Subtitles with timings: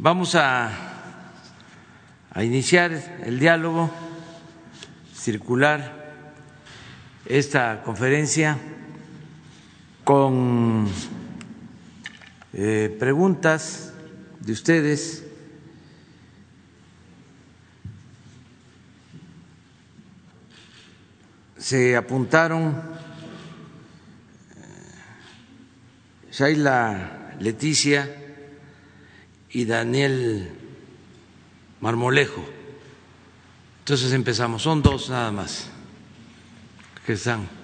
[0.00, 0.70] Vamos a,
[2.30, 2.92] a iniciar
[3.24, 3.90] el diálogo
[5.12, 6.14] circular,
[7.26, 8.56] esta conferencia
[10.04, 10.86] con
[12.52, 13.92] eh, preguntas
[14.38, 15.24] de ustedes.
[21.56, 22.68] Se apuntaron
[24.54, 28.27] eh, Shaila Leticia
[29.50, 30.50] y Daniel
[31.80, 32.44] Marmolejo.
[33.80, 35.68] Entonces empezamos, son dos nada más
[37.06, 37.57] que están.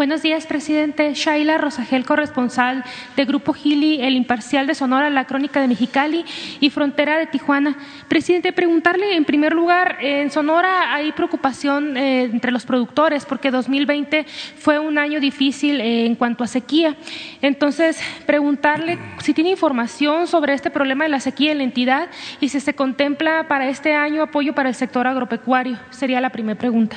[0.00, 1.12] Buenos días, presidente.
[1.12, 2.84] Shaila Rosagel, corresponsal
[3.18, 6.24] de Grupo Gili, El Imparcial de Sonora, La Crónica de Mexicali
[6.58, 7.76] y Frontera de Tijuana.
[8.08, 14.24] Presidente, preguntarle en primer lugar, en Sonora hay preocupación eh, entre los productores porque 2020
[14.56, 16.96] fue un año difícil eh, en cuanto a sequía.
[17.42, 22.08] Entonces, preguntarle si tiene información sobre este problema de la sequía en la entidad
[22.40, 25.78] y si se contempla para este año apoyo para el sector agropecuario.
[25.90, 26.96] Sería la primera pregunta.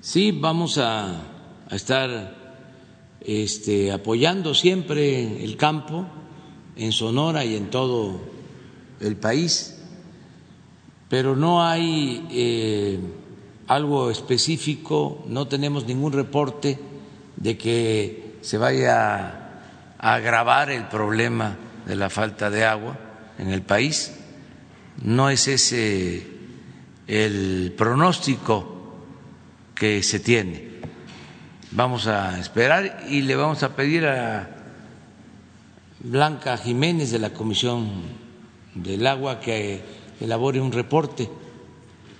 [0.00, 1.33] Sí, vamos a
[1.70, 2.34] a estar
[3.20, 6.06] este, apoyando siempre el campo
[6.76, 8.20] en Sonora y en todo
[9.00, 9.78] el país,
[11.08, 12.98] pero no hay eh,
[13.66, 16.78] algo específico, no tenemos ningún reporte
[17.36, 19.50] de que se vaya
[19.98, 21.56] a agravar el problema
[21.86, 22.98] de la falta de agua
[23.38, 24.12] en el país.
[25.02, 26.26] No es ese
[27.06, 28.96] el pronóstico
[29.74, 30.73] que se tiene
[31.74, 34.48] Vamos a esperar y le vamos a pedir a
[35.98, 37.90] Blanca Jiménez de la Comisión
[38.76, 39.80] del Agua que
[40.20, 41.28] elabore un reporte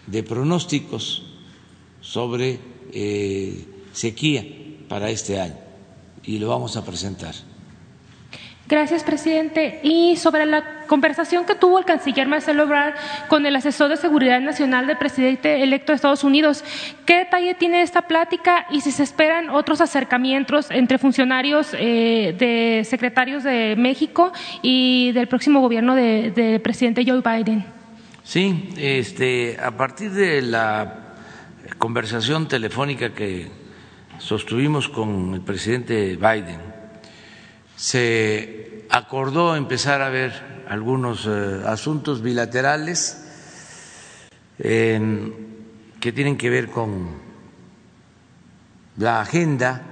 [0.08, 1.22] de pronósticos
[2.00, 2.58] sobre
[2.92, 4.44] eh, sequía
[4.88, 5.54] para este año
[6.24, 7.36] y lo vamos a presentar.
[8.66, 9.80] Gracias, presidente.
[9.82, 12.94] Y sobre la conversación que tuvo el canciller Marcelo Ebrard
[13.28, 16.64] con el asesor de seguridad nacional del presidente electo de Estados Unidos,
[17.04, 22.84] ¿qué detalle tiene esta plática y si se esperan otros acercamientos entre funcionarios eh, de
[22.84, 24.32] secretarios de México
[24.62, 27.66] y del próximo gobierno del presidente Joe Biden?
[28.22, 31.14] Sí, este, a partir de la
[31.76, 33.50] conversación telefónica que
[34.16, 36.73] sostuvimos con el presidente Biden,
[37.76, 43.20] se acordó empezar a ver algunos eh, asuntos bilaterales
[44.56, 47.08] que tienen que ver con
[48.98, 49.82] la agenda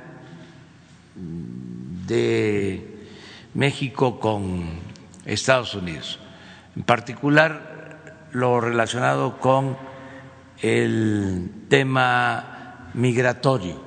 [2.06, 3.06] de
[3.54, 4.70] México con
[5.24, 6.20] Estados Unidos,
[6.76, 9.76] en particular lo relacionado con
[10.60, 13.82] el tema migratorio.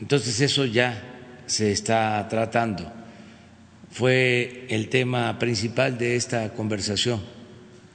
[0.00, 1.09] Entonces eso ya
[1.50, 2.92] se está tratando.
[3.90, 7.20] Fue el tema principal de esta conversación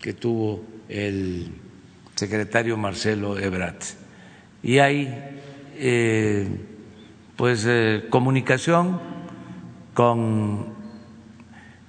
[0.01, 1.47] que tuvo el
[2.15, 3.81] secretario Marcelo Ebrat.
[4.61, 5.39] Y hay
[5.77, 6.49] eh,
[7.38, 8.99] pues eh, comunicación
[9.94, 10.75] con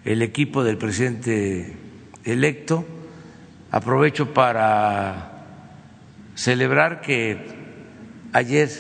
[0.05, 1.77] el equipo del presidente
[2.25, 2.85] electo.
[3.73, 5.47] Aprovecho para
[6.37, 7.45] celebrar que
[8.33, 8.71] ayer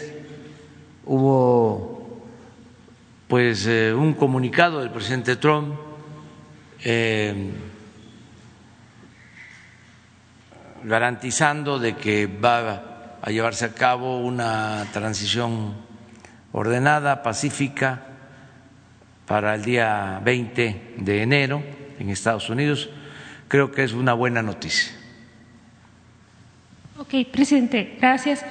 [1.04, 1.95] hubo
[3.28, 5.75] pues eh, un comunicado del presidente Trump
[6.84, 7.50] eh,
[10.84, 15.75] garantizando de que va a llevarse a cabo una transición
[16.53, 18.03] ordenada, pacífica,
[19.26, 21.62] para el día 20 de enero
[21.98, 22.88] en Estados Unidos.
[23.48, 24.93] Creo que es una buena noticia.
[26.98, 28.44] Ok, presidente, gracias.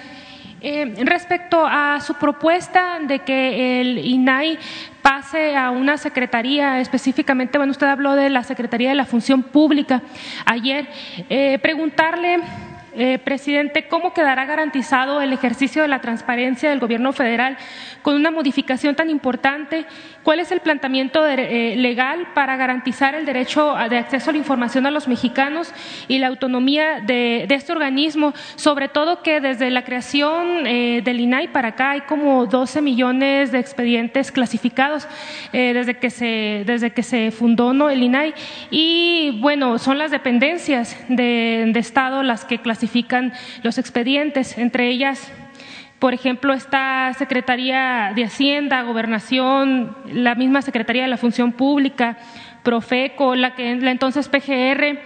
[0.68, 4.58] Eh, respecto a su propuesta de que el INAI
[5.04, 10.02] pase a una secretaría específicamente, bueno, usted habló de la Secretaría de la Función Pública
[10.44, 10.88] ayer,
[11.30, 12.40] eh, preguntarle
[12.98, 17.58] eh, presidente, ¿cómo quedará garantizado el ejercicio de la transparencia del Gobierno federal
[18.02, 19.86] con una modificación tan importante?
[20.24, 24.86] ¿Cuál es el planteamiento eh, legal para garantizar el derecho de acceso a la información
[24.86, 25.74] a los mexicanos
[26.08, 28.34] y la autonomía de, este organismo?
[28.56, 33.52] Sobre todo que desde la creación eh, del INAI para acá hay como 12 millones
[33.52, 35.08] de expedientes clasificados
[35.52, 37.90] desde, que se, desde que se fundó ¿no?
[37.90, 38.34] el INAI.
[38.72, 42.85] Y bueno, son las dependencias de, de Estado las que clasifican
[43.64, 45.32] los expedientes, entre ellas
[46.00, 52.18] por ejemplo, esta Secretaría de Hacienda, Gobernación, la misma Secretaría de la Función Pública,
[52.64, 55.00] Profeco, la, que, la entonces PGR,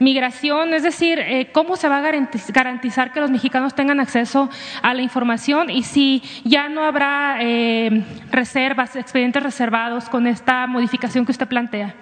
[0.00, 2.16] Migración, es decir, eh, cómo se va a
[2.52, 4.50] garantizar que los mexicanos tengan acceso
[4.82, 11.24] a la información y si ya no habrá eh, reservas, expedientes reservados con esta modificación
[11.24, 11.94] que usted plantea.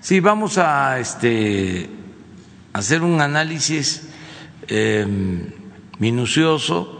[0.00, 1.88] Sí, vamos a este,
[2.74, 4.14] hacer un análisis
[4.68, 5.50] em,
[5.98, 6.98] minucioso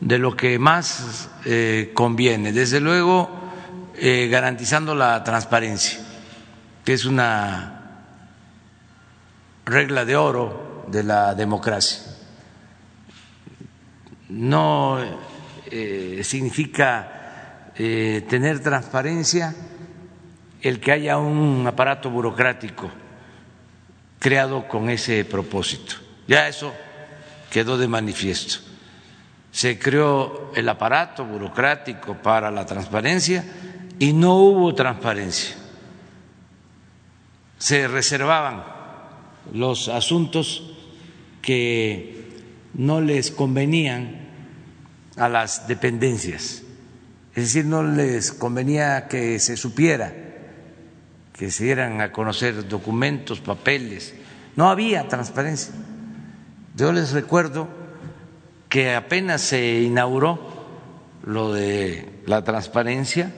[0.00, 2.52] de lo que más eh, conviene.
[2.52, 3.28] Desde luego,
[3.96, 5.98] eh, garantizando la transparencia,
[6.84, 7.74] que es una
[9.64, 12.00] regla de oro de la democracia.
[14.30, 14.98] No
[15.70, 17.14] eh, significa
[17.78, 19.54] tener transparencia
[20.62, 22.90] el que haya un aparato burocrático
[24.18, 25.94] creado con ese propósito.
[26.26, 26.74] Ya eso
[27.50, 28.58] quedó de manifiesto.
[29.50, 33.44] Se creó el aparato burocrático para la transparencia
[33.98, 35.56] y no hubo transparencia.
[37.58, 38.64] Se reservaban
[39.52, 40.74] los asuntos
[41.42, 42.28] que
[42.74, 44.28] no les convenían
[45.16, 46.62] a las dependencias,
[47.34, 50.12] es decir, no les convenía que se supiera
[51.38, 54.12] que se dieran a conocer documentos, papeles.
[54.56, 55.72] No había transparencia.
[56.78, 57.66] Yo les recuerdo
[58.68, 60.38] que apenas se inauguró
[61.24, 63.34] lo de la transparencia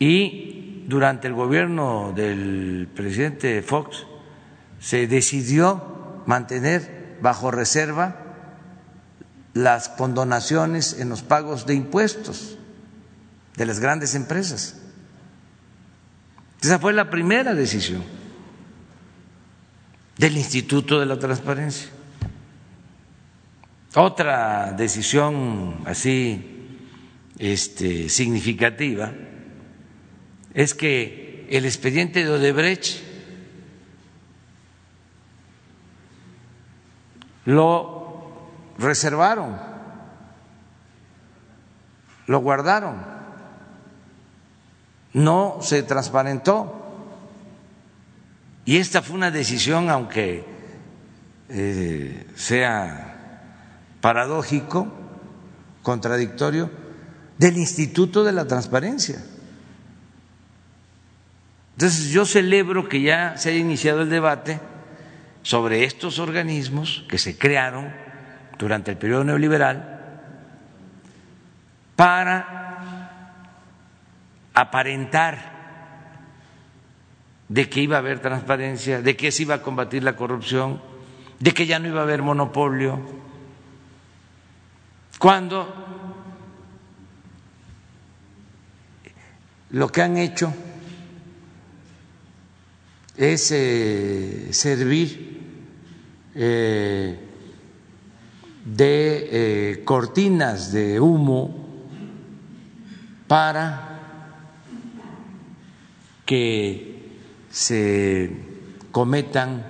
[0.00, 4.04] y durante el gobierno del presidente Fox
[4.80, 8.16] se decidió mantener bajo reserva
[9.54, 12.58] las condonaciones en los pagos de impuestos
[13.56, 14.74] de las grandes empresas.
[16.60, 18.02] Esa fue la primera decisión
[20.22, 21.90] del Instituto de la Transparencia.
[23.96, 26.78] Otra decisión así
[27.40, 29.12] este, significativa
[30.54, 33.02] es que el expediente de Odebrecht
[37.46, 39.58] lo reservaron,
[42.28, 43.22] lo guardaron
[45.14, 46.81] no se transparentó.
[48.64, 50.44] Y esta fue una decisión, aunque
[51.48, 53.40] eh, sea
[54.00, 54.92] paradójico,
[55.82, 56.70] contradictorio,
[57.38, 59.22] del Instituto de la Transparencia.
[61.72, 64.60] Entonces yo celebro que ya se haya iniciado el debate
[65.42, 67.92] sobre estos organismos que se crearon
[68.58, 70.00] durante el periodo neoliberal
[71.96, 72.62] para
[74.54, 75.51] aparentar
[77.52, 80.80] de que iba a haber transparencia, de que se iba a combatir la corrupción,
[81.38, 82.98] de que ya no iba a haber monopolio,
[85.18, 85.68] cuando
[89.68, 90.54] lo que han hecho
[93.18, 95.42] es eh, servir
[96.34, 97.18] eh,
[98.64, 101.68] de eh, cortinas de humo
[103.28, 104.00] para
[106.24, 106.91] que
[107.52, 108.34] se
[108.90, 109.62] cometan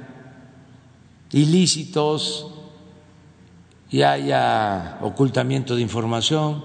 [1.33, 2.47] ilícitos
[3.91, 6.65] y haya ocultamiento de información.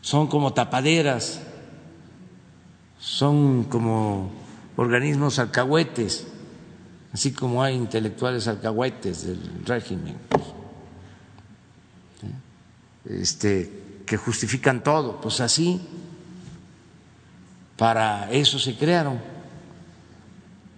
[0.00, 1.40] Son como tapaderas,
[2.98, 4.30] son como
[4.76, 6.26] organismos alcahuetes,
[7.12, 10.16] así como hay intelectuales alcahuetes del régimen,
[13.04, 15.80] este, que justifican todo, pues así
[17.76, 19.20] para eso se crearon.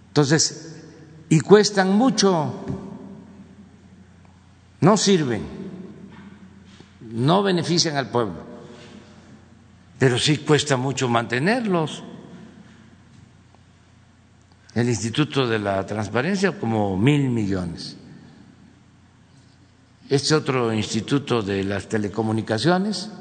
[0.07, 0.83] Entonces,
[1.29, 2.53] y cuestan mucho,
[4.81, 5.43] no sirven,
[7.11, 8.43] no benefician al pueblo,
[9.97, 12.03] pero sí cuesta mucho mantenerlos.
[14.75, 17.97] El Instituto de la Transparencia como mil millones.
[20.09, 23.11] Este otro instituto de las telecomunicaciones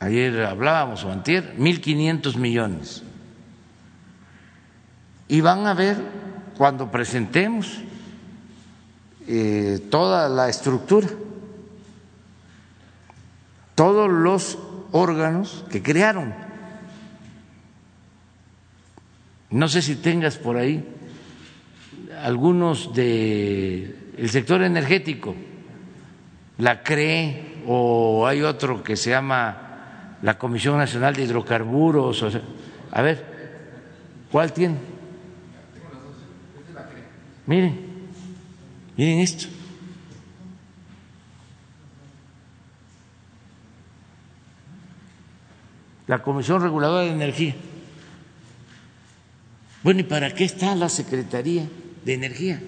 [0.00, 3.02] ayer hablábamos o antier, 1.500 millones.
[5.28, 5.96] Y van a ver
[6.56, 7.80] cuando presentemos
[9.26, 11.08] eh, toda la estructura,
[13.74, 14.58] todos los
[14.92, 16.34] órganos que crearon.
[19.50, 20.84] No sé si tengas por ahí
[22.22, 25.34] algunos del el sector energético,
[26.58, 29.67] la CRE o hay otro que se llama
[30.22, 32.24] la Comisión Nacional de Hidrocarburos.
[32.90, 33.24] a ver,
[34.30, 34.76] ¿cuál tiene?
[37.46, 37.78] Miren,
[38.96, 39.46] miren esto.
[46.06, 47.54] La Comisión Reguladora de Energía.
[49.82, 51.68] Bueno, ¿y para qué está la Secretaría
[52.04, 52.60] de Energía?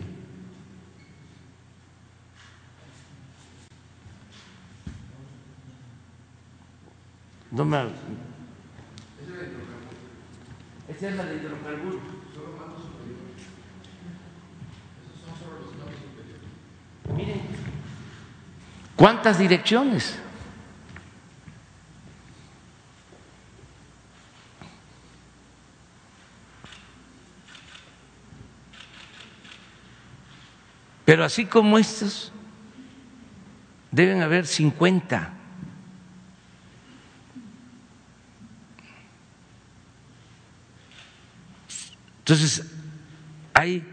[7.51, 7.79] No me
[10.89, 12.01] Esta es la de hidrocarburos.
[17.17, 17.41] Miren,
[18.95, 20.17] ¿cuántas direcciones?
[31.05, 32.31] Pero así como estos,
[33.91, 35.40] deben haber 50.
[42.31, 42.65] Entonces,
[43.55, 43.85] hay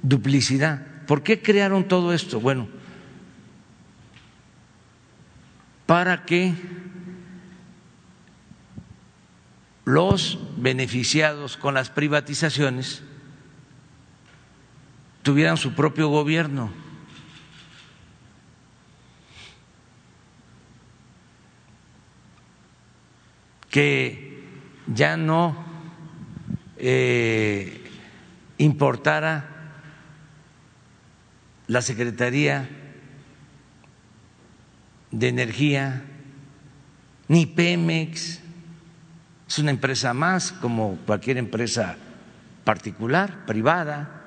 [0.00, 0.86] duplicidad.
[1.06, 2.40] ¿Por qué crearon todo esto?
[2.40, 2.66] Bueno,
[5.84, 6.54] para que
[9.84, 13.02] los beneficiados con las privatizaciones
[15.22, 16.72] tuvieran su propio gobierno.
[23.68, 24.44] que
[24.86, 25.61] ya no
[26.84, 27.80] eh,
[28.58, 29.48] importara
[31.68, 32.68] la Secretaría
[35.12, 36.02] de Energía,
[37.28, 38.40] ni Pemex,
[39.48, 41.96] es una empresa más como cualquier empresa
[42.64, 44.20] particular, privada.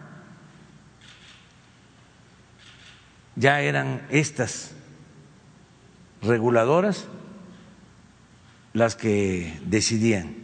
[3.35, 4.71] Ya eran estas
[6.21, 7.05] reguladoras
[8.71, 10.35] las que decidían.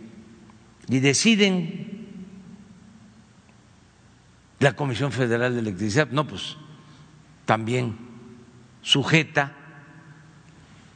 [0.89, 1.90] Y deciden
[4.61, 6.55] la Comisión Federal de Electricidad, no, pues
[7.45, 7.97] también
[8.83, 9.53] sujeta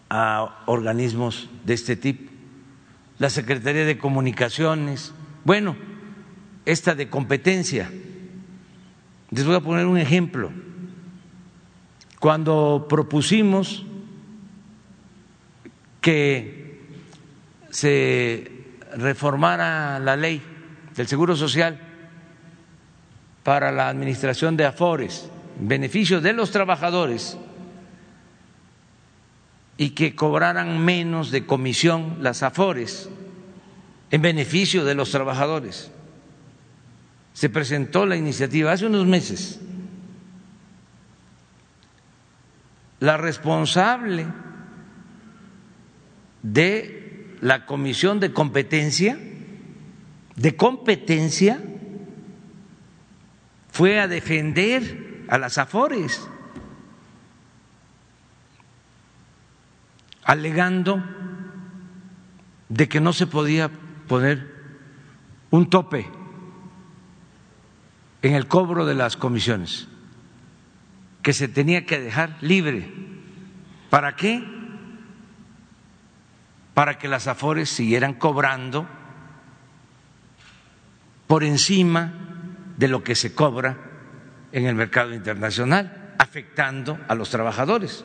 [0.08, 2.32] a organismos de este tipo.
[3.18, 5.76] La Secretaría de Comunicaciones, bueno,
[6.66, 7.92] esta de competencia.
[9.32, 10.52] Les voy a poner un ejemplo.
[12.20, 13.84] Cuando propusimos
[16.02, 16.84] que
[17.72, 20.40] se reformara la ley
[20.96, 21.85] del Seguro Social
[23.46, 27.38] para la administración de afores, en beneficio de los trabajadores
[29.78, 33.08] y que cobraran menos de comisión las afores
[34.10, 35.92] en beneficio de los trabajadores.
[37.34, 39.60] Se presentó la iniciativa hace unos meses.
[43.00, 44.26] La responsable
[46.42, 49.20] de la Comisión de Competencia,
[50.36, 51.62] de competencia,
[53.76, 56.26] fue a defender a las AFORES,
[60.24, 61.04] alegando
[62.70, 63.70] de que no se podía
[64.08, 64.56] poner
[65.52, 66.10] un tope
[68.22, 69.90] en el cobro de las comisiones,
[71.22, 72.90] que se tenía que dejar libre.
[73.90, 74.42] ¿Para qué?
[76.74, 78.86] para que las afores siguieran cobrando
[81.26, 82.25] por encima
[82.78, 83.78] de lo que se cobra
[84.52, 88.04] en el mercado internacional, afectando a los trabajadores.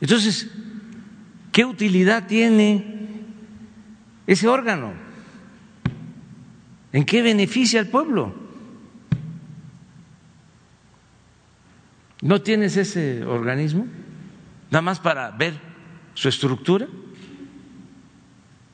[0.00, 0.50] Entonces,
[1.52, 3.24] ¿qué utilidad tiene
[4.26, 4.92] ese órgano?
[6.92, 8.34] ¿En qué beneficia al pueblo?
[12.22, 13.86] ¿No tienes ese organismo?
[14.70, 15.54] Nada más para ver
[16.14, 16.86] su estructura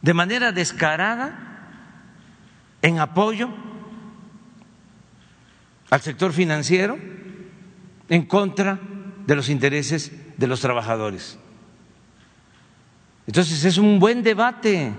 [0.03, 1.37] de manera descarada
[2.83, 3.51] en apoyo
[5.91, 6.99] al sector financiero
[8.09, 8.81] en contra
[9.27, 11.39] de los intereses de los trabajadores.
[13.27, 14.93] Entonces es un buen debate,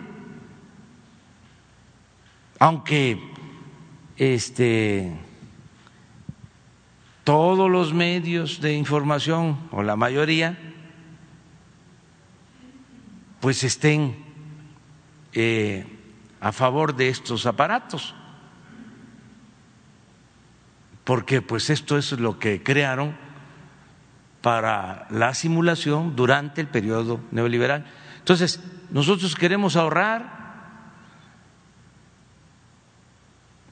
[2.60, 3.20] aunque
[4.17, 5.13] este
[7.24, 10.58] todos los medios de información o la mayoría
[13.41, 14.15] pues estén
[15.34, 15.86] eh,
[16.39, 18.15] a favor de estos aparatos,
[21.07, 23.15] porque pues esto es lo que crearon
[24.41, 27.85] para la simulación durante el periodo neoliberal.
[28.19, 28.61] Entonces,
[28.91, 30.29] nosotros queremos ahorrar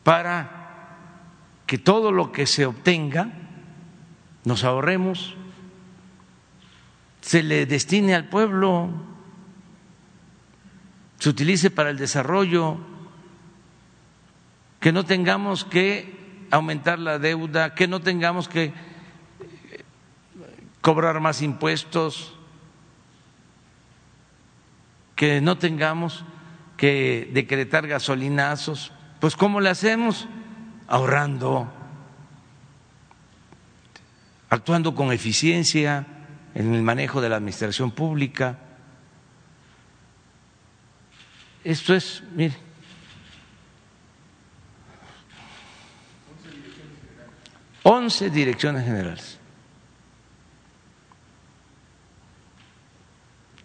[0.06, 0.96] para
[1.66, 3.34] que todo lo que se obtenga
[4.46, 5.36] nos ahorremos,
[7.20, 8.92] se le destine al pueblo
[11.20, 12.78] se utilice para el desarrollo,
[14.80, 16.25] que no tengamos que
[16.56, 19.84] aumentar la deuda, que no tengamos que eh,
[20.82, 22.34] cobrar más impuestos,
[25.16, 26.24] que no tengamos
[26.78, 28.92] que decretar gasolinazos.
[29.20, 30.28] Pues ¿cómo le hacemos?
[30.88, 31.72] Ahorrando,
[34.50, 36.06] actuando con eficiencia
[36.54, 38.60] en el manejo de la administración pública.
[41.64, 42.65] Esto es, mire,
[47.88, 49.38] 11 direcciones generales.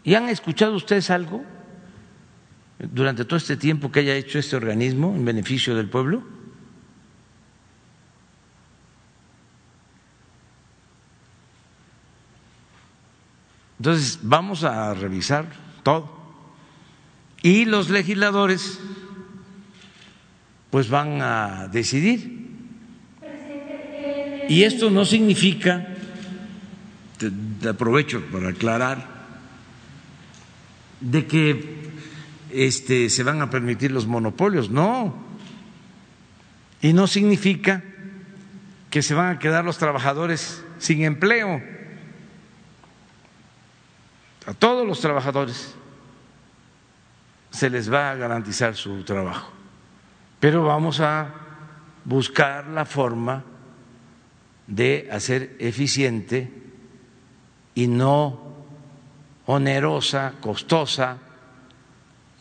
[0.04, 1.42] ¿Y han escuchado ustedes algo
[2.78, 6.22] durante todo este tiempo que haya hecho este organismo en beneficio del pueblo?
[13.78, 15.46] Entonces, vamos a revisar
[15.82, 16.20] todo.
[17.40, 18.78] Y los legisladores,
[20.68, 22.49] pues van a decidir.
[24.50, 25.86] Y esto no significa,
[27.16, 29.06] te, aprovecho para aclarar,
[31.00, 31.92] de que
[32.50, 35.14] este, se van a permitir los monopolios, no.
[36.82, 37.84] Y no significa
[38.90, 41.62] que se van a quedar los trabajadores sin empleo
[44.46, 45.76] a todos los trabajadores
[47.52, 49.52] se les va a garantizar su trabajo,
[50.40, 51.28] pero vamos a
[52.04, 53.44] buscar la forma
[54.70, 56.48] de hacer eficiente
[57.74, 58.40] y no
[59.46, 61.18] onerosa, costosa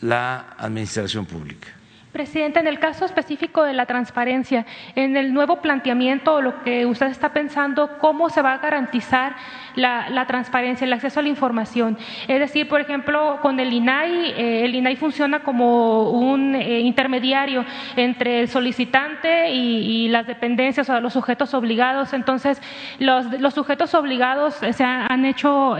[0.00, 1.79] la administración pública.
[2.12, 7.06] Presidente, en el caso específico de la transparencia, en el nuevo planteamiento lo que usted
[7.06, 9.36] está pensando, ¿cómo se va a garantizar
[9.76, 11.96] la, transparencia, el acceso a la información?
[12.26, 17.64] Es decir, por ejemplo, con el INAI, eh, el INAI funciona como un eh, intermediario
[17.94, 22.12] entre el solicitante y, las dependencias o los sujetos obligados.
[22.12, 22.60] Entonces,
[22.98, 25.76] los, sujetos obligados eh, se han, hecho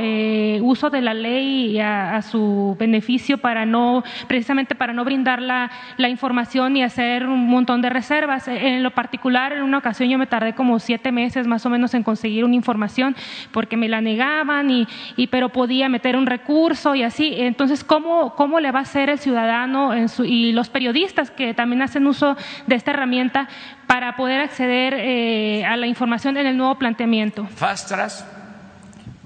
[0.61, 6.09] uso de la ley a, su beneficio para no, precisamente para no brindar la, la
[6.09, 8.47] información información y hacer un montón de reservas.
[8.47, 11.95] En lo particular, en una ocasión yo me tardé como siete meses más o menos
[11.95, 13.17] en conseguir una información
[13.53, 14.87] porque me la negaban y,
[15.29, 17.35] pero podía meter un recurso y así.
[17.39, 22.07] Entonces, ¿cómo, cómo le va a hacer el ciudadano y los periodistas que también hacen
[22.07, 22.37] uso
[22.67, 23.49] de esta herramienta
[23.87, 27.47] para poder acceder eh, a la información en el nuevo planteamiento?
[27.47, 27.93] Fast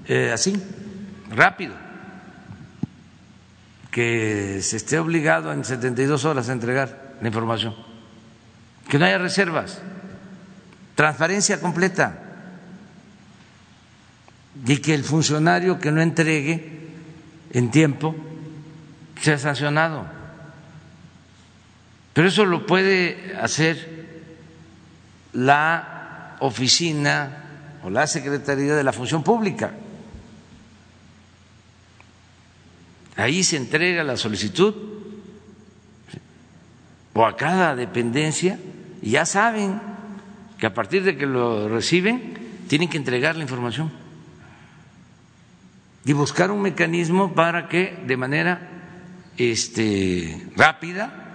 [0.07, 0.53] eh, así,
[1.29, 1.84] rápido
[3.95, 7.73] que se esté obligado en 72 horas a entregar la información,
[8.89, 9.81] que no haya reservas,
[10.95, 12.19] transparencia completa
[14.67, 16.89] y que el funcionario que no entregue
[17.51, 18.13] en tiempo
[19.21, 20.05] sea sancionado.
[22.11, 24.25] Pero eso lo puede hacer
[25.31, 29.71] la oficina o la Secretaría de la Función Pública.
[33.17, 34.73] Ahí se entrega la solicitud
[37.13, 38.59] o a cada dependencia
[39.01, 39.79] y ya saben
[40.57, 42.33] que a partir de que lo reciben
[42.67, 43.91] tienen que entregar la información
[46.03, 48.69] y buscar un mecanismo para que de manera
[49.37, 51.25] este, rápida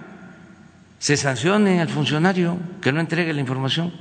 [0.99, 3.91] se sancione al funcionario que no entregue la información.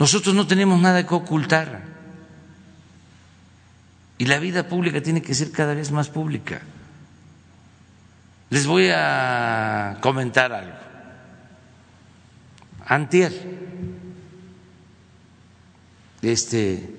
[0.00, 1.93] Nosotros no tenemos nada que ocultar.
[4.24, 6.62] Y la vida pública tiene que ser cada vez más pública.
[8.48, 10.78] Les voy a comentar algo.
[12.86, 13.30] Antier,
[16.22, 16.96] este,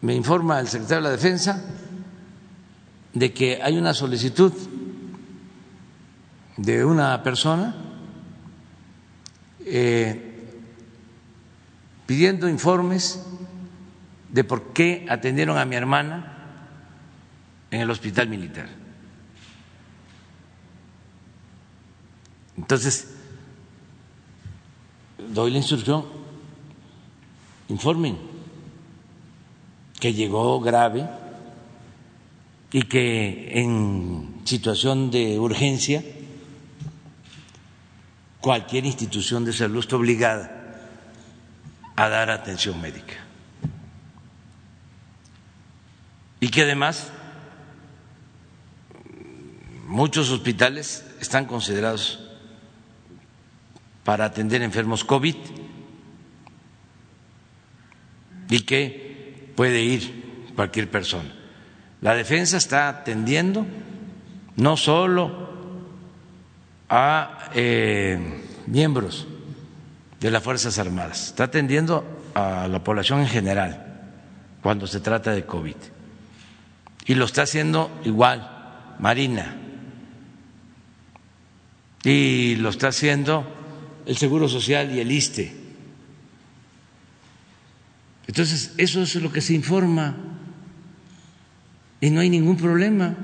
[0.00, 1.62] me informa el secretario de la Defensa
[3.12, 4.54] de que hay una solicitud
[6.56, 7.76] de una persona
[9.60, 10.48] eh,
[12.06, 13.22] pidiendo informes
[14.34, 16.26] de por qué atendieron a mi hermana
[17.70, 18.68] en el hospital militar.
[22.56, 23.14] Entonces,
[25.28, 26.04] doy la instrucción,
[27.68, 28.18] informen
[30.00, 31.08] que llegó grave
[32.72, 36.02] y que en situación de urgencia
[38.40, 40.50] cualquier institución de salud está obligada
[41.94, 43.23] a dar atención médica.
[46.44, 47.10] Y que además
[49.86, 52.20] muchos hospitales están considerados
[54.04, 55.36] para atender enfermos COVID.
[58.50, 61.34] Y que puede ir cualquier persona.
[62.02, 63.64] La defensa está atendiendo
[64.56, 65.48] no solo
[66.90, 68.18] a eh,
[68.66, 69.26] miembros
[70.20, 72.04] de las Fuerzas Armadas, está atendiendo
[72.34, 74.10] a la población en general
[74.60, 75.93] cuando se trata de COVID
[77.06, 79.56] y lo está haciendo igual Marina
[82.04, 83.46] y lo está haciendo
[84.06, 85.64] el Seguro Social y el ISTE.
[88.26, 90.14] Entonces, eso es lo que se informa
[92.00, 93.14] y no hay ningún problema.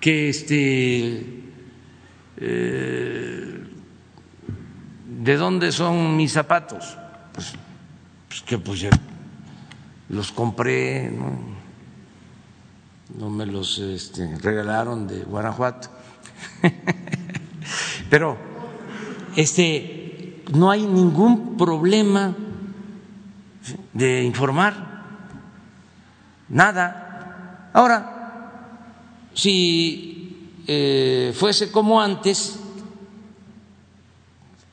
[0.00, 1.40] Que este
[2.36, 3.64] eh,
[5.22, 6.96] ¿de dónde son mis zapatos?
[7.32, 7.52] Pues,
[8.28, 8.86] pues que pues
[10.10, 11.10] los compré,
[13.16, 15.88] no, me los este, regalaron de Guanajuato.
[18.10, 18.36] Pero
[19.36, 22.34] este no hay ningún problema
[23.92, 24.90] de informar
[26.48, 27.70] nada.
[27.72, 28.50] Ahora,
[29.32, 32.58] si eh, fuese como antes,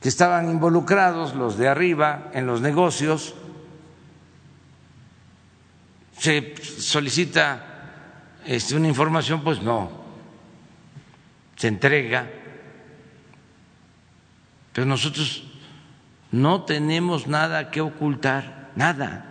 [0.00, 3.34] que estaban involucrados los de arriba en los negocios,
[6.18, 9.90] se solicita este, una información, pues no,
[11.56, 12.28] se entrega,
[14.72, 15.44] pero nosotros
[16.30, 19.24] no tenemos nada que ocultar, nada.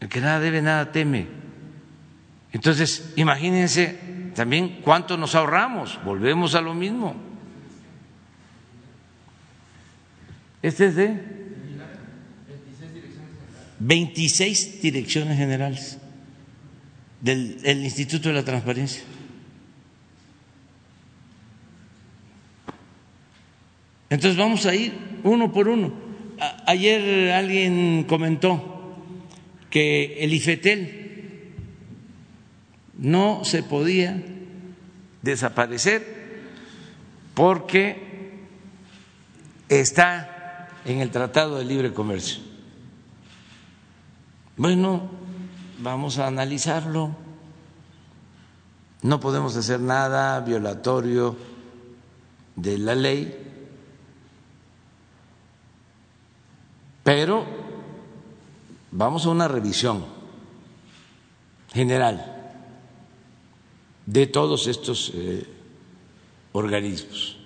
[0.00, 1.28] El que nada debe, nada teme.
[2.52, 7.14] Entonces, imagínense también cuánto nos ahorramos, volvemos a lo mismo.
[10.62, 11.41] Este es de
[13.84, 15.98] 26 direcciones generales
[17.20, 19.02] del Instituto de la Transparencia.
[24.08, 24.92] Entonces vamos a ir
[25.24, 25.92] uno por uno.
[26.66, 28.96] ayer alguien comentó
[29.70, 31.54] que el IFETEL
[32.98, 34.22] no se podía
[35.22, 36.06] desaparecer
[37.34, 37.96] porque
[39.68, 42.51] está en el Tratado de Libre Comercio.
[44.62, 45.10] Bueno,
[45.80, 47.10] vamos a analizarlo.
[49.02, 51.36] No podemos hacer nada violatorio
[52.54, 53.36] de la ley,
[57.02, 57.44] pero
[58.92, 60.04] vamos a una revisión
[61.72, 62.54] general
[64.06, 65.44] de todos estos eh,
[66.52, 67.36] organismos,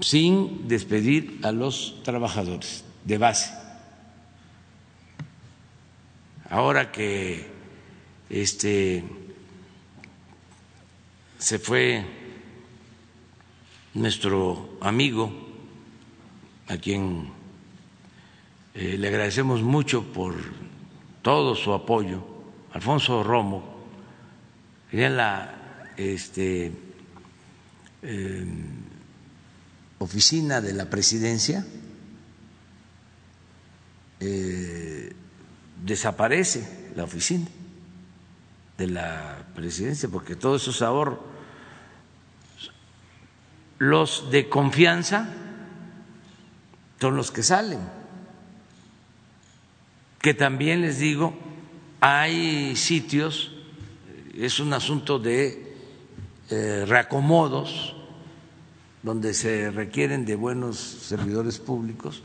[0.00, 3.65] sin despedir a los trabajadores de base
[6.50, 7.46] ahora que
[8.30, 9.04] este
[11.38, 12.04] se fue
[13.94, 15.32] nuestro amigo,
[16.68, 17.30] a quien
[18.74, 20.34] eh, le agradecemos mucho por
[21.22, 22.24] todo su apoyo,
[22.72, 23.76] Alfonso Romo,
[24.92, 26.72] en la este,
[28.02, 28.82] em,
[29.98, 31.66] oficina de la presidencia.
[34.20, 35.12] Eh,
[35.84, 37.46] desaparece la oficina
[38.78, 41.18] de la presidencia, porque todos esos ahorros,
[43.78, 45.28] los de confianza
[47.00, 47.80] son los que salen,
[50.20, 51.36] que también les digo,
[52.00, 53.52] hay sitios,
[54.34, 55.76] es un asunto de
[56.50, 57.94] eh, reacomodos,
[59.02, 62.22] donde se requieren de buenos servidores públicos,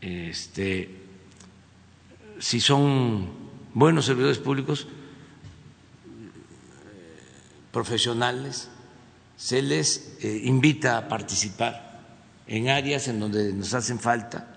[0.00, 0.90] este,
[2.38, 3.28] si son
[3.74, 4.86] buenos servidores públicos,
[7.72, 8.70] profesionales,
[9.36, 12.00] se les eh, invita a participar
[12.46, 14.56] en áreas en donde nos hacen falta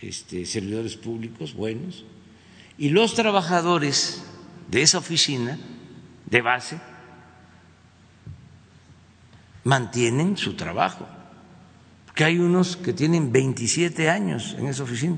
[0.00, 2.04] este, servidores públicos buenos.
[2.76, 4.22] Y los trabajadores
[4.68, 5.58] de esa oficina
[6.26, 6.78] de base
[9.64, 11.06] mantienen su trabajo
[12.18, 15.16] que hay unos que tienen 27 años en esa oficina,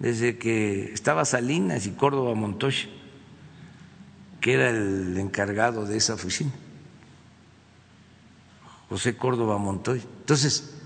[0.00, 2.88] desde que estaba Salinas y Córdoba Montoya,
[4.40, 6.50] que era el encargado de esa oficina,
[8.88, 10.02] José Córdoba Montoya.
[10.18, 10.82] Entonces,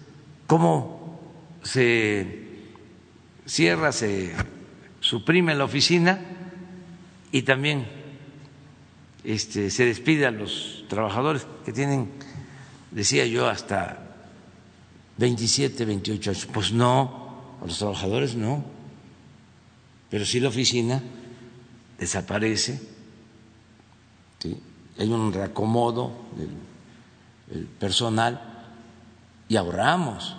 [0.46, 1.18] ¿cómo
[1.62, 2.66] se
[3.46, 4.34] cierra, se
[5.00, 6.20] suprime la oficina
[7.32, 7.86] y también
[9.24, 12.10] este, se despide a los trabajadores que tienen,
[12.90, 14.04] decía yo, hasta
[15.18, 16.48] 27, 28 años.
[16.52, 18.64] Pues no, a los trabajadores no,
[20.10, 21.02] pero sí la oficina
[21.98, 22.80] desaparece,
[24.98, 28.40] hay un reacomodo del, personal
[29.48, 30.36] y ahorramos.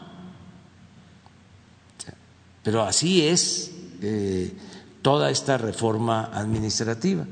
[2.62, 4.54] Pero así es eh,
[5.02, 7.26] toda esta reforma administrativa.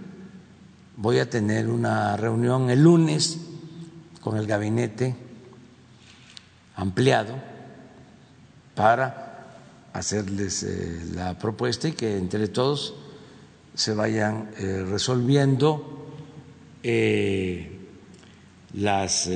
[0.95, 3.37] Voy a tener una reunión el lunes
[4.21, 5.26] con el gabinete
[6.77, 7.35] ampliado
[8.75, 9.45] para
[9.93, 12.93] hacerles eh, la propuesta y que entre todos
[13.73, 16.07] se vayan eh, resolviendo
[16.83, 17.71] eh,
[18.73, 19.29] las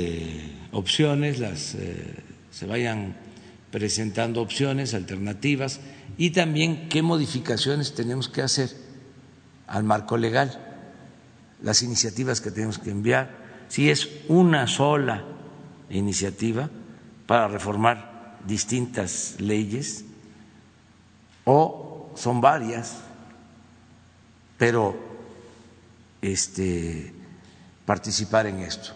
[0.71, 1.75] opciones, las,
[2.51, 3.15] se vayan
[3.71, 5.79] presentando opciones, alternativas
[6.17, 8.69] y también qué modificaciones tenemos que hacer
[9.67, 10.59] al marco legal,
[11.63, 13.65] las iniciativas que tenemos que enviar.
[13.69, 15.23] Si es una sola
[15.89, 16.69] iniciativa
[17.31, 20.03] para reformar distintas leyes
[21.45, 22.99] o son varias,
[24.57, 24.99] pero
[26.21, 27.13] este,
[27.85, 28.91] participar en esto,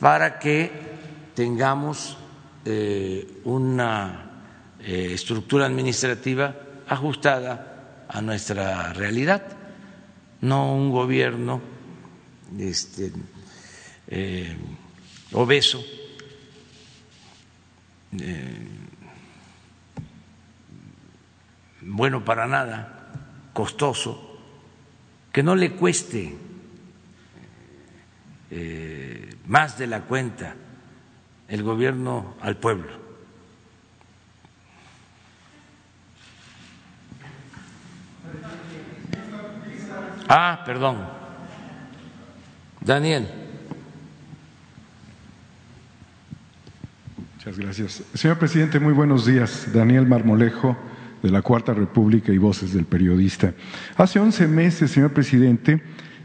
[0.00, 0.72] para que
[1.34, 2.16] tengamos
[2.64, 4.40] eh, una
[4.80, 6.56] eh, estructura administrativa
[6.88, 9.44] ajustada a nuestra realidad,
[10.40, 11.60] no un gobierno
[12.58, 13.12] este,
[14.08, 14.56] eh,
[15.32, 15.84] obeso,
[21.80, 23.12] bueno para nada,
[23.52, 24.40] costoso,
[25.32, 26.36] que no le cueste
[28.50, 30.54] eh, más de la cuenta
[31.48, 33.04] el gobierno al pueblo.
[40.28, 41.06] Ah, perdón.
[42.80, 43.43] Daniel.
[47.44, 48.02] Muchas gracias.
[48.14, 49.68] Señor presidente, muy buenos días.
[49.74, 50.78] Daniel Marmolejo
[51.22, 53.52] de la Cuarta República y Voces del Periodista.
[53.98, 55.82] Hace 11 meses, señor presidente,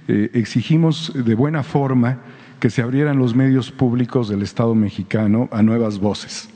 [0.08, 2.20] eh, exigimos de buena forma
[2.62, 6.48] que se abrieran los medios públicos del Estado mexicano a nuevas voces.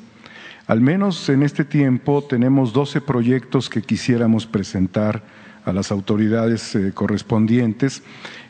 [0.65, 5.25] Al menos en este tiempo tenemos 12 proyectos que quisiéramos presentar
[5.65, 8.01] a las autoridades eh, correspondientes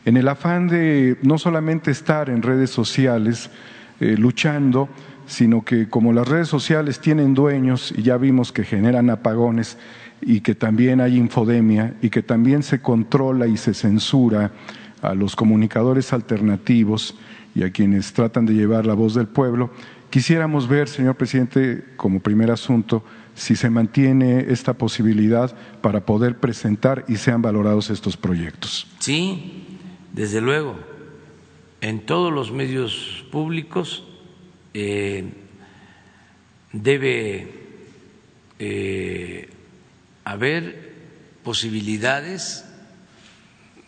[0.04, 3.50] en el afán de no solamente estar en redes sociales
[3.98, 4.88] eh, luchando,
[5.26, 9.78] sino que como las redes sociales tienen dueños y ya vimos que generan apagones
[10.20, 14.52] y que también hay infodemia y que también se controla y se censura
[15.02, 17.16] a los comunicadores alternativos
[17.54, 19.70] y a quienes tratan de llevar la voz del pueblo,
[20.10, 27.04] quisiéramos ver, señor presidente, como primer asunto, si se mantiene esta posibilidad para poder presentar
[27.08, 28.86] y sean valorados estos proyectos.
[28.98, 29.78] Sí,
[30.12, 30.76] desde luego,
[31.80, 34.04] en todos los medios públicos
[34.74, 35.24] eh,
[36.72, 37.48] debe
[38.58, 39.48] eh,
[40.24, 40.92] haber
[41.44, 42.64] posibilidades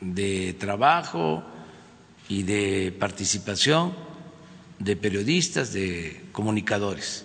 [0.01, 1.43] de trabajo
[2.29, 3.95] y de participación
[4.79, 7.25] de periodistas, de comunicadores.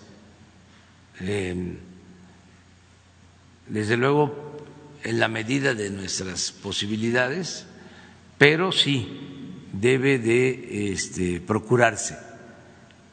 [1.19, 1.75] Eh,
[3.67, 4.57] desde luego,
[5.03, 7.65] en la medida de nuestras posibilidades,
[8.37, 9.07] pero sí
[9.73, 12.30] debe de este, procurarse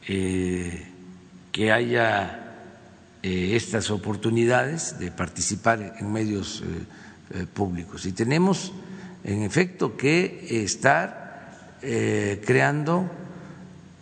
[0.07, 0.85] eh,
[1.51, 2.55] que haya
[3.21, 6.63] eh, estas oportunidades de participar en medios
[7.33, 8.05] eh, públicos.
[8.05, 8.71] Y tenemos,
[9.23, 11.29] en efecto, que estar
[11.81, 13.09] creando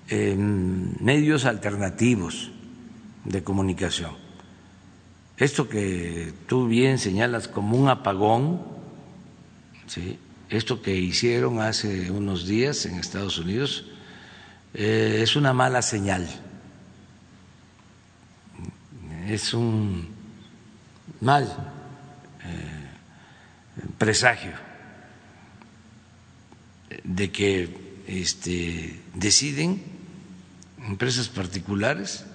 [0.10, 2.50] medios alternativos
[3.24, 4.16] de comunicación.
[5.38, 8.64] Esto que tú bien señalas como un apagón,
[10.50, 13.86] esto que hicieron hace unos días en Estados Unidos,
[14.74, 16.28] eh, es una mala señal,
[19.28, 20.08] es un
[21.22, 21.44] mal
[22.44, 22.90] eh,
[23.98, 24.54] presagio
[27.04, 29.84] de que este, deciden
[30.88, 32.26] empresas particulares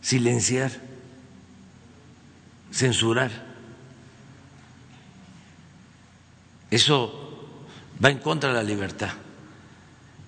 [0.00, 0.70] silenciar,
[2.72, 3.30] censurar.
[6.70, 7.56] Eso
[8.02, 9.10] va en contra de la libertad.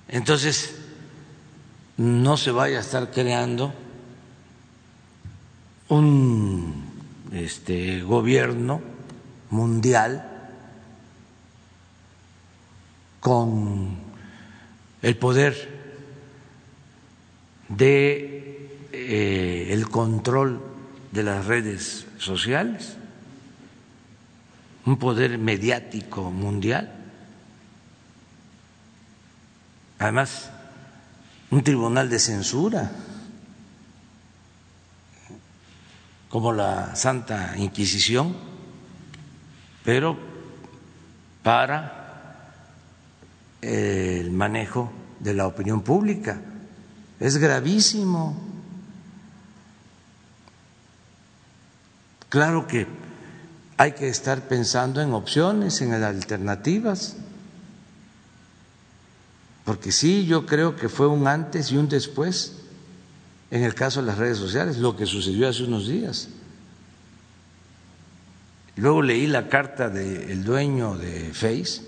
[0.08, 0.79] Entonces,
[2.00, 3.74] no se vaya a estar creando
[5.90, 6.82] un
[7.30, 8.80] este, gobierno
[9.50, 10.26] mundial
[13.20, 13.98] con
[15.02, 15.78] el poder
[17.68, 20.62] de eh, el control
[21.12, 22.96] de las redes sociales,
[24.86, 26.94] un poder mediático mundial.
[29.98, 30.50] Además,
[31.50, 32.90] un tribunal de censura,
[36.28, 38.36] como la Santa Inquisición,
[39.84, 40.16] pero
[41.42, 42.00] para
[43.60, 46.40] el manejo de la opinión pública.
[47.18, 48.40] Es gravísimo.
[52.28, 52.86] Claro que
[53.76, 57.16] hay que estar pensando en opciones, en alternativas
[59.70, 62.56] porque sí, yo creo que fue un antes y un después
[63.52, 66.28] en el caso de las redes sociales, lo que sucedió hace unos días.
[68.74, 71.82] Luego leí la carta del dueño de Face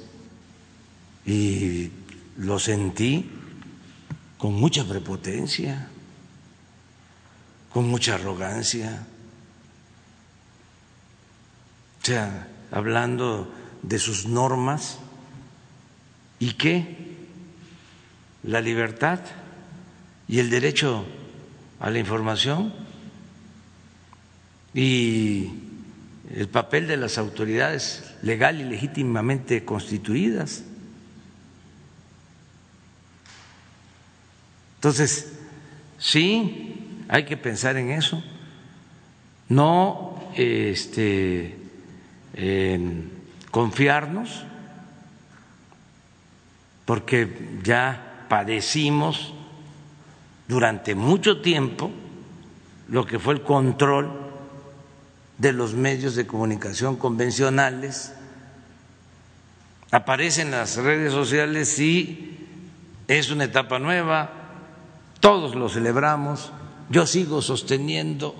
[1.27, 1.90] y
[2.37, 3.29] lo sentí
[4.38, 5.88] con mucha prepotencia,
[7.73, 9.09] con mucha arrogancia,
[12.01, 14.99] o sea, hablando de sus normas.
[16.38, 17.02] Y qué
[18.44, 19.20] la libertad
[20.28, 21.05] y el derecho
[21.81, 22.72] a la información
[24.74, 25.50] y
[26.35, 30.64] el papel de las autoridades legal y legítimamente constituidas.
[34.76, 35.33] Entonces,
[35.98, 38.22] sí, hay que pensar en eso,
[39.48, 41.57] no este,
[43.50, 44.44] confiarnos,
[46.85, 49.35] porque ya padecimos
[50.49, 51.90] durante mucho tiempo
[52.88, 54.11] lo que fue el control
[55.37, 58.14] de los medios de comunicación convencionales,
[59.90, 62.38] aparecen las redes sociales y
[63.07, 64.31] es una etapa nueva,
[65.21, 66.53] todos lo celebramos,
[66.88, 68.35] yo sigo sosteniendo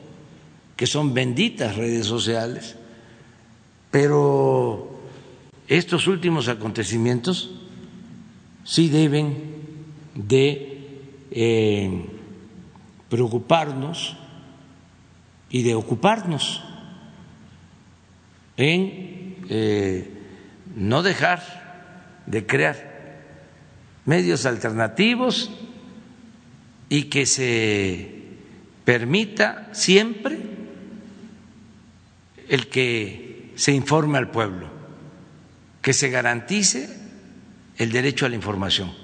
[0.75, 2.77] que son benditas redes sociales,
[3.91, 5.03] pero
[5.69, 7.51] estos últimos acontecimientos
[8.65, 9.61] sí deben
[10.15, 10.79] de
[11.31, 12.07] eh,
[13.09, 14.17] preocuparnos
[15.51, 16.63] y de ocuparnos
[18.57, 20.11] en eh,
[20.77, 23.21] no dejar de crear
[24.05, 25.51] medios alternativos
[26.89, 28.23] y que se
[28.85, 30.39] permita siempre
[32.49, 34.69] el que se informe al pueblo,
[35.81, 36.99] que se garantice
[37.77, 39.02] el derecho a la información.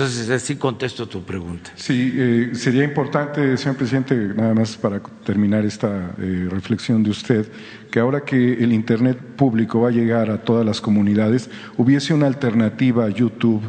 [0.00, 1.72] Entonces, así contesto tu pregunta.
[1.76, 7.46] Sí, eh, sería importante, señor presidente, nada más para terminar esta eh, reflexión de usted,
[7.90, 12.28] que ahora que el Internet público va a llegar a todas las comunidades, hubiese una
[12.28, 13.60] alternativa a YouTube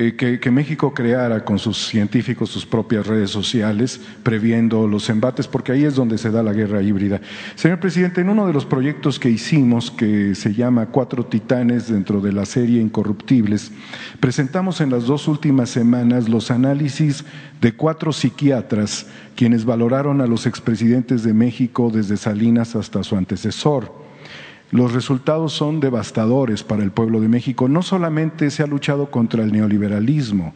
[0.00, 5.72] eh, que, México creara con sus científicos sus propias redes sociales, previendo los embates, porque
[5.72, 7.20] ahí es donde se da la guerra híbrida.
[7.56, 12.20] Señor presidente, en uno de los proyectos que hicimos, que se llama Cuatro Titanes dentro
[12.20, 13.72] de la serie Incorruptibles,
[14.20, 17.24] presentamos en las dos últimas semanas los análisis
[17.60, 24.07] de cuatro psiquiatras quienes valoraron a los expresidentes de México desde Salinas hasta su antecesor.
[24.70, 27.68] Los resultados son devastadores para el pueblo de México.
[27.68, 30.52] No solamente se ha luchado contra el neoliberalismo,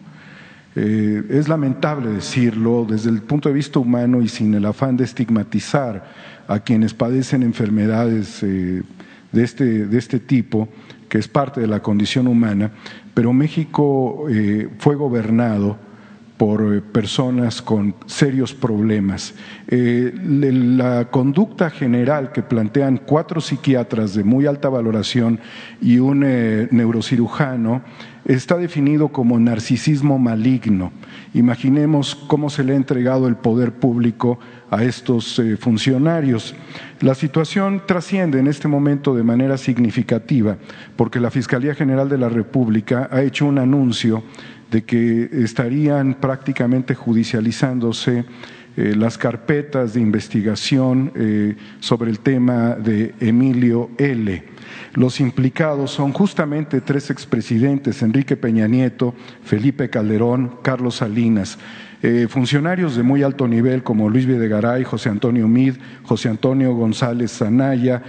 [0.74, 5.04] eh, es lamentable decirlo desde el punto de vista humano y sin el afán de
[5.04, 6.10] estigmatizar
[6.48, 8.82] a quienes padecen enfermedades eh,
[9.32, 10.68] de, este, de, este, tipo,
[11.10, 12.70] que es parte de la condición humana,
[13.12, 15.76] pero México eh, fue gobernado
[16.36, 19.34] por eh, personas con serios problemas.
[19.68, 25.40] Eh, la conducta general que plantean cuatro psiquiatras de muy alta valoración
[25.80, 27.82] y un eh, neurocirujano
[28.24, 30.92] está definido como narcisismo maligno.
[31.34, 34.38] Imaginemos cómo se le ha entregado el poder público
[34.70, 36.54] a estos funcionarios.
[37.00, 40.56] La situación trasciende en este momento de manera significativa
[40.94, 44.22] porque la Fiscalía General de la República ha hecho un anuncio
[44.72, 48.24] de que estarían prácticamente judicializándose
[48.74, 54.42] eh, las carpetas de investigación eh, sobre el tema de Emilio L.
[54.94, 61.58] Los implicados son justamente tres expresidentes, Enrique Peña Nieto, Felipe Calderón, Carlos Salinas.
[62.02, 67.30] Eh, funcionarios de muy alto nivel como Luis Videgaray, José Antonio Mid, José Antonio González
[67.30, 68.02] Zanaya.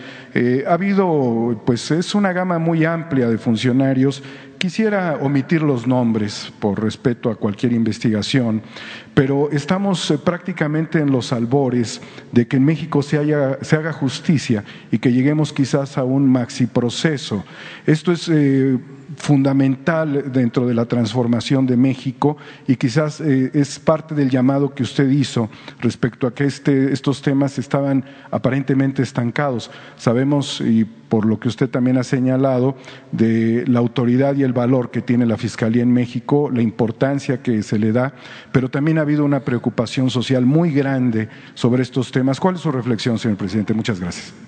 [0.68, 4.24] ha habido, pues es una gama muy amplia de funcionarios
[4.64, 8.62] Quisiera omitir los nombres por respeto a cualquier investigación,
[9.14, 12.00] pero estamos eh, prácticamente en los albores
[12.32, 17.44] de que en México se, haga justicia y que lleguemos quizás a un maxi proceso.
[17.86, 18.80] Esto es eh,
[19.18, 24.84] fundamental dentro de la transformación de México y quizás eh, es parte del llamado que
[24.84, 25.50] usted hizo
[25.80, 29.72] respecto a que este, estos temas estaban aparentemente estancados.
[29.98, 32.76] Sabemos, y por lo que usted también ha señalado,
[33.12, 37.62] de la autoridad y el valor que tiene la Fiscalía en México, la importancia que
[37.64, 38.14] se le da,
[38.52, 42.40] pero también ha habido una preocupación social muy grande sobre estos temas.
[42.40, 43.74] ¿Cuál es su reflexión, señor presidente?
[43.74, 44.43] Muchas gracias.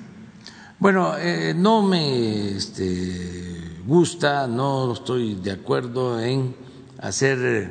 [0.77, 6.53] Bueno, eh, no me este, gusta, no estoy de acuerdo en
[6.99, 7.69] hacer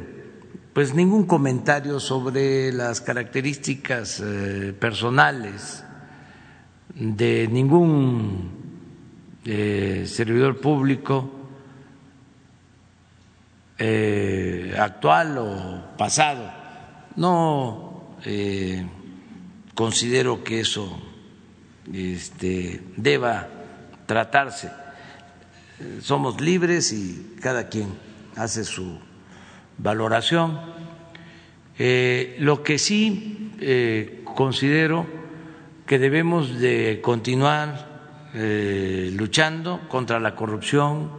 [0.73, 5.85] pues ningún comentario sobre las características eh, personales
[6.95, 8.51] de ningún
[9.45, 11.31] eh, servidor público
[14.79, 16.51] actual o pasado.
[17.17, 18.17] No
[19.75, 21.04] considero que eso
[21.93, 23.49] este, deba
[24.07, 24.70] tratarse.
[26.01, 27.89] Somos libres y cada quien
[28.37, 28.99] hace su
[29.78, 30.61] valoración.
[31.78, 35.07] Eh, lo que sí eh, considero
[35.87, 41.11] que debemos de continuar eh, luchando contra la corrupción,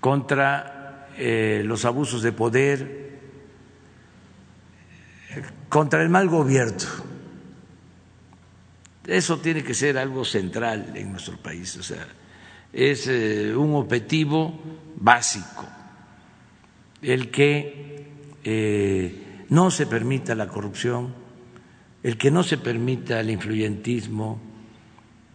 [0.00, 0.72] contra
[1.18, 3.18] los abusos de poder,
[5.70, 7.15] contra el mal gobierno.
[9.06, 12.06] Eso tiene que ser algo central en nuestro país, o sea,
[12.72, 14.60] es eh, un objetivo
[14.96, 15.64] básico
[17.02, 18.04] el que
[18.42, 21.14] eh, no se permita la corrupción,
[22.02, 24.40] el que no se permita el influyentismo,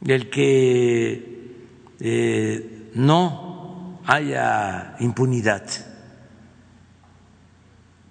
[0.06, 1.54] el que
[2.00, 5.66] eh, no haya impunidad.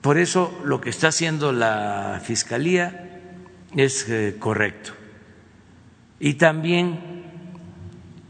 [0.00, 3.20] Por eso lo que está haciendo la Fiscalía
[3.76, 4.06] es
[4.38, 4.99] correcto.
[6.20, 7.00] Y también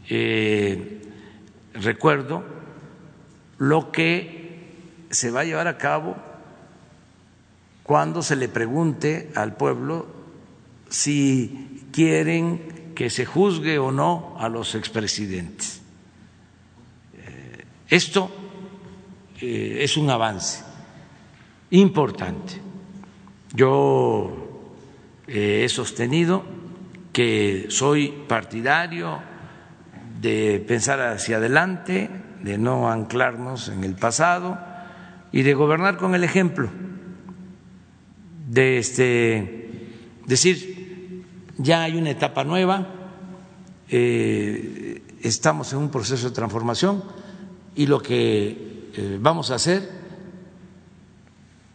[0.09, 1.01] eh,
[1.73, 2.43] recuerdo
[3.57, 4.71] lo que
[5.09, 6.15] se va a llevar a cabo
[7.83, 10.07] cuando se le pregunte al pueblo
[10.89, 15.81] si quieren que se juzgue o no a los expresidentes.
[17.13, 18.31] Eh, esto
[19.41, 20.63] eh, es un avance
[21.71, 22.53] importante.
[23.53, 24.71] Yo
[25.27, 26.60] he sostenido
[27.11, 29.19] que soy partidario
[30.21, 32.09] de pensar hacia adelante,
[32.43, 34.59] de no anclarnos en el pasado
[35.31, 36.69] y de gobernar con el ejemplo,
[38.49, 39.89] de este,
[40.25, 41.25] decir,
[41.57, 42.87] ya hay una etapa nueva,
[43.89, 47.03] eh, estamos en un proceso de transformación
[47.75, 49.89] y lo que eh, vamos a hacer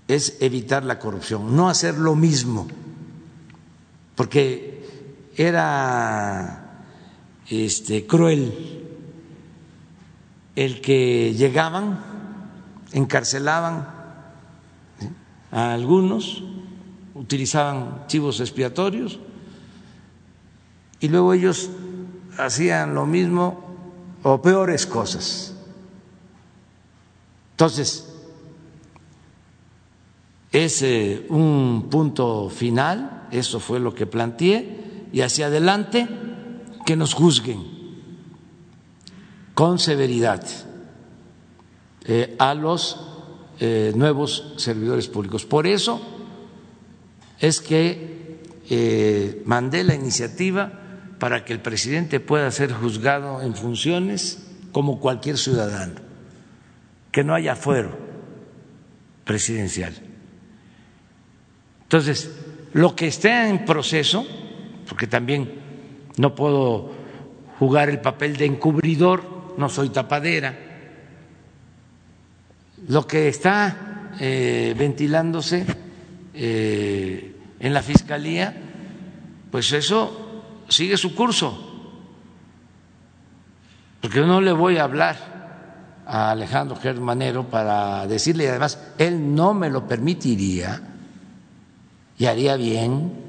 [0.09, 2.69] es evitar la corrupción, no hacer lo mismo,
[4.15, 4.76] porque
[5.37, 6.83] era
[7.49, 8.83] este, cruel
[10.57, 12.01] el que llegaban,
[12.93, 13.89] encarcelaban
[15.53, 16.43] a algunos,
[17.15, 19.21] utilizaban chivos expiatorios
[20.99, 21.71] y luego ellos
[22.39, 23.65] hacían lo mismo
[24.23, 25.55] o peores cosas.
[27.53, 28.13] Entonces,
[30.53, 30.85] es
[31.29, 34.86] un punto final, eso fue lo que planteé
[35.17, 36.07] y hacia adelante
[36.85, 37.65] que nos juzguen
[39.55, 40.47] con severidad
[42.05, 43.01] eh, a los
[43.59, 45.47] eh, nuevos servidores públicos.
[45.47, 46.03] Por eso
[47.41, 50.83] es que eh, mandé la iniciativa
[51.19, 55.95] para que el presidente pueda ser juzgado en funciones como cualquier ciudadano,
[57.11, 57.97] que no haya fuero
[59.25, 59.95] presidencial.
[61.85, 62.31] Entonces,
[62.75, 64.27] lo que esté en proceso
[64.89, 65.61] porque también
[66.17, 66.91] no puedo
[67.59, 70.57] jugar el papel de encubridor, no soy tapadera.
[72.89, 75.67] Lo que está eh, ventilándose
[76.35, 78.55] eh, en la Fiscalía,
[79.51, 81.63] pues eso sigue su curso.
[84.01, 85.37] Porque yo no le voy a hablar
[86.07, 90.81] a Alejandro Germanero para decirle, además, él no me lo permitiría
[92.19, 93.26] y haría bien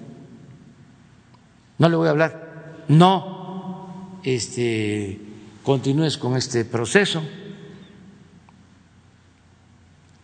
[1.78, 5.20] no le voy a hablar, no este,
[5.64, 7.22] continúes con este proceso.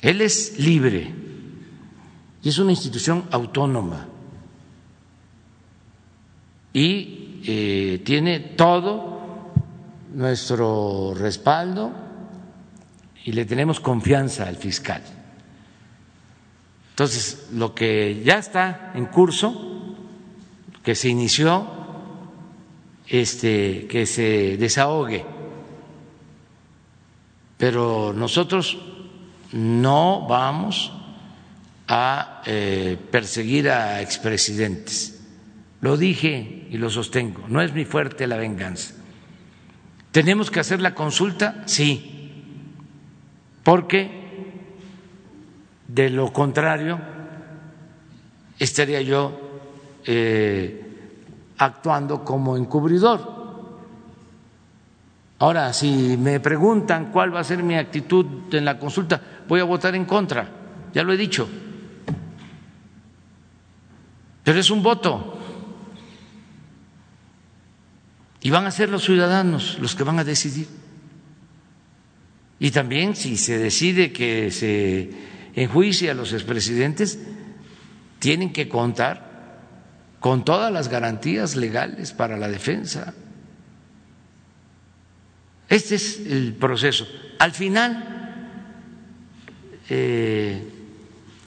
[0.02, 1.14] Él es libre
[2.42, 4.08] y es una institución autónoma
[6.74, 9.54] y eh, tiene todo
[10.14, 11.92] nuestro respaldo
[13.24, 15.02] y le tenemos confianza al fiscal.
[16.90, 19.73] Entonces, lo que ya está en curso
[20.84, 21.66] que se inició,
[23.08, 25.26] este, que se desahogue.
[27.58, 28.78] Pero nosotros
[29.54, 30.92] no vamos
[31.88, 35.22] a eh, perseguir a expresidentes.
[35.82, 38.96] Lo dije y lo sostengo, no es mi fuerte la venganza.
[40.12, 41.64] ¿Tenemos que hacer la consulta?
[41.66, 42.32] Sí,
[43.64, 44.24] porque
[45.88, 47.00] de lo contrario
[48.60, 49.43] estaría yo
[50.06, 50.84] eh,
[51.58, 53.34] actuando como encubridor.
[55.40, 59.66] Ahora, si me preguntan cuál va a ser mi actitud en la consulta, voy a
[59.66, 60.50] votar en contra,
[60.94, 61.50] ya lo he dicho.
[64.44, 65.40] Pero es un voto.
[68.42, 70.68] Y van a ser los ciudadanos los que van a decidir.
[72.60, 75.10] Y también si se decide que se
[75.56, 77.20] enjuicie a los expresidentes,
[78.20, 79.33] tienen que contar
[80.24, 83.14] con todas las garantías legales para la defensa.
[85.68, 87.06] Este es el proceso.
[87.40, 88.56] Al final,
[89.90, 90.66] eh,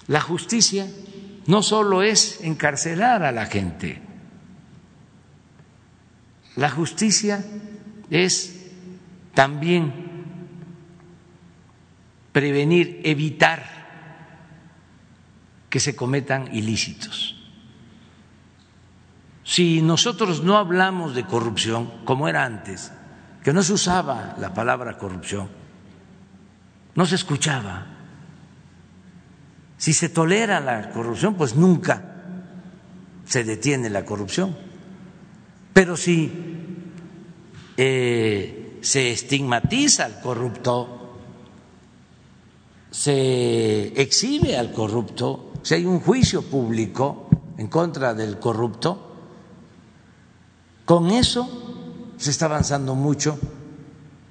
[0.08, 0.86] la justicia
[1.46, 3.98] no solo es encarcelar a la gente,
[6.56, 7.42] la justicia
[8.10, 8.66] es
[9.32, 9.94] también
[12.30, 13.64] prevenir, evitar
[15.70, 17.35] que se cometan ilícitos.
[19.46, 22.90] Si nosotros no hablamos de corrupción, como era antes,
[23.44, 25.48] que no se usaba la palabra corrupción,
[26.96, 27.86] no se escuchaba.
[29.76, 32.02] Si se tolera la corrupción, pues nunca
[33.24, 34.56] se detiene la corrupción.
[35.72, 36.32] Pero si
[37.76, 41.20] eh, se estigmatiza al corrupto,
[42.90, 47.28] se exhibe al corrupto, si hay un juicio público
[47.58, 49.06] en contra del corrupto,
[50.86, 53.38] con eso se está avanzando mucho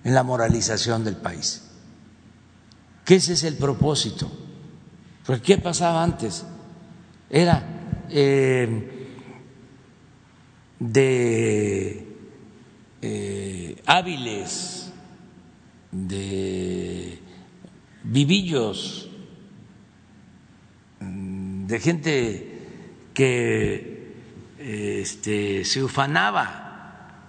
[0.03, 1.69] en la moralización del país.
[3.03, 4.31] Que ese es el propósito.
[5.25, 6.45] Porque ¿qué pasaba antes?
[7.29, 7.63] Era
[8.09, 9.07] eh,
[10.79, 12.07] de
[13.01, 14.91] eh, hábiles,
[15.91, 17.19] de
[18.03, 19.09] vivillos,
[20.99, 22.67] de gente
[23.13, 23.94] que
[24.66, 27.20] este, se ufanaba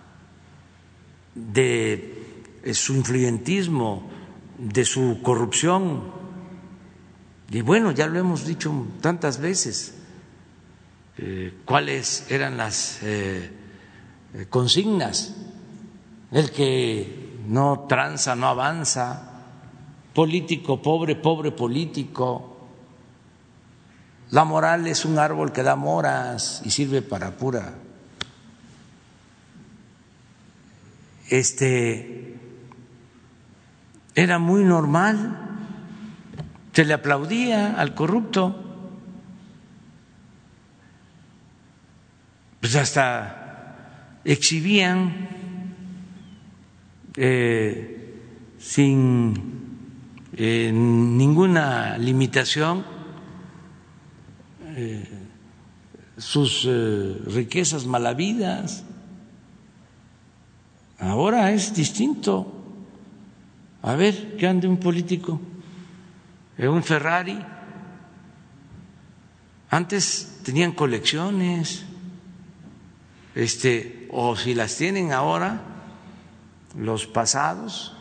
[1.34, 4.08] de su influyentismo,
[4.56, 6.02] de su corrupción.
[7.50, 8.72] Y bueno, ya lo hemos dicho
[9.02, 9.98] tantas veces,
[11.18, 13.50] eh, cuáles eran las eh,
[14.48, 15.36] consignas.
[16.30, 19.44] El que no tranza, no avanza,
[20.14, 22.55] político pobre, pobre político,
[24.30, 27.74] la moral es un árbol que da moras y sirve para pura.
[31.28, 32.36] Este
[34.14, 35.38] era muy normal,
[36.72, 38.62] se le aplaudía al corrupto,
[42.60, 45.28] pues hasta exhibían
[47.16, 48.22] eh,
[48.58, 49.34] sin
[50.36, 52.95] eh, ninguna limitación
[54.76, 55.04] eh,
[56.16, 58.84] sus eh, riquezas malavidas.
[61.00, 62.52] Ahora es distinto.
[63.82, 65.40] A ver, ¿qué ande un político?
[66.58, 67.38] en un Ferrari.
[69.70, 71.84] Antes tenían colecciones,
[73.34, 75.60] este, o si las tienen ahora,
[76.76, 77.94] los pasados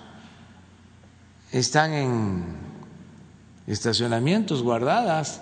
[1.52, 2.44] están en
[3.68, 5.42] estacionamientos guardadas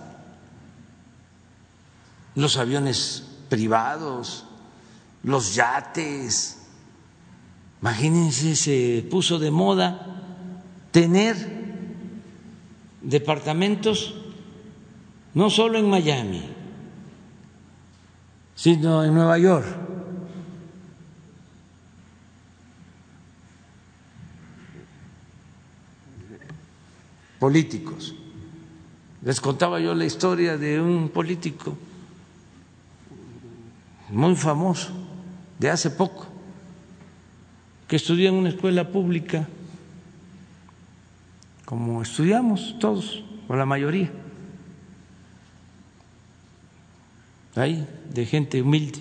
[2.36, 4.46] los aviones privados,
[5.24, 6.60] los yates.
[7.82, 10.22] Imagínense, se puso de moda
[10.92, 11.36] tener
[13.02, 14.16] departamentos
[15.34, 16.44] no solo en Miami,
[18.56, 19.66] sino en Nueva York.
[27.40, 28.16] Políticos.
[29.22, 31.78] Les contaba yo la historia de un político
[34.10, 34.92] muy famoso
[35.60, 36.28] de hace poco,
[37.88, 39.48] que estudió en una escuela pública,
[41.66, 44.12] como estudiamos todos, o la mayoría,
[47.56, 49.00] ahí, de gente humilde.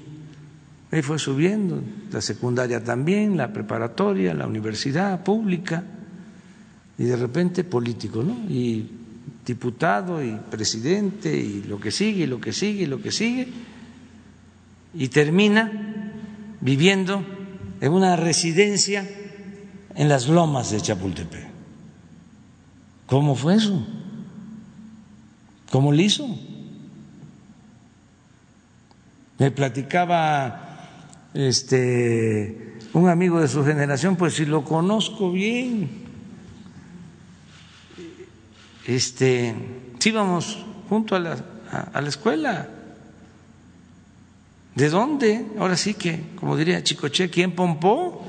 [0.90, 5.84] Ahí fue subiendo, la secundaria también, la preparatoria, la universidad pública,
[6.98, 8.34] y de repente político, ¿no?
[8.48, 8.90] Y
[9.44, 13.48] diputado y presidente y lo que sigue, y lo que sigue, y lo que sigue
[14.95, 15.70] y termina
[16.61, 17.24] viviendo
[17.80, 19.09] en una residencia
[19.95, 21.49] en las lomas de Chapultepec.
[23.07, 23.84] ¿Cómo fue eso?
[25.70, 26.26] ¿Cómo lo hizo?
[29.38, 30.88] Me platicaba
[31.34, 35.88] este un amigo de su generación, pues si lo conozco bien,
[38.86, 39.55] este,
[40.05, 40.59] íbamos
[40.90, 41.45] junto a la,
[41.93, 42.68] a la escuela
[44.74, 45.46] ¿De dónde?
[45.58, 48.24] Ahora sí que, como diría Chicoche, ¿quién pompó?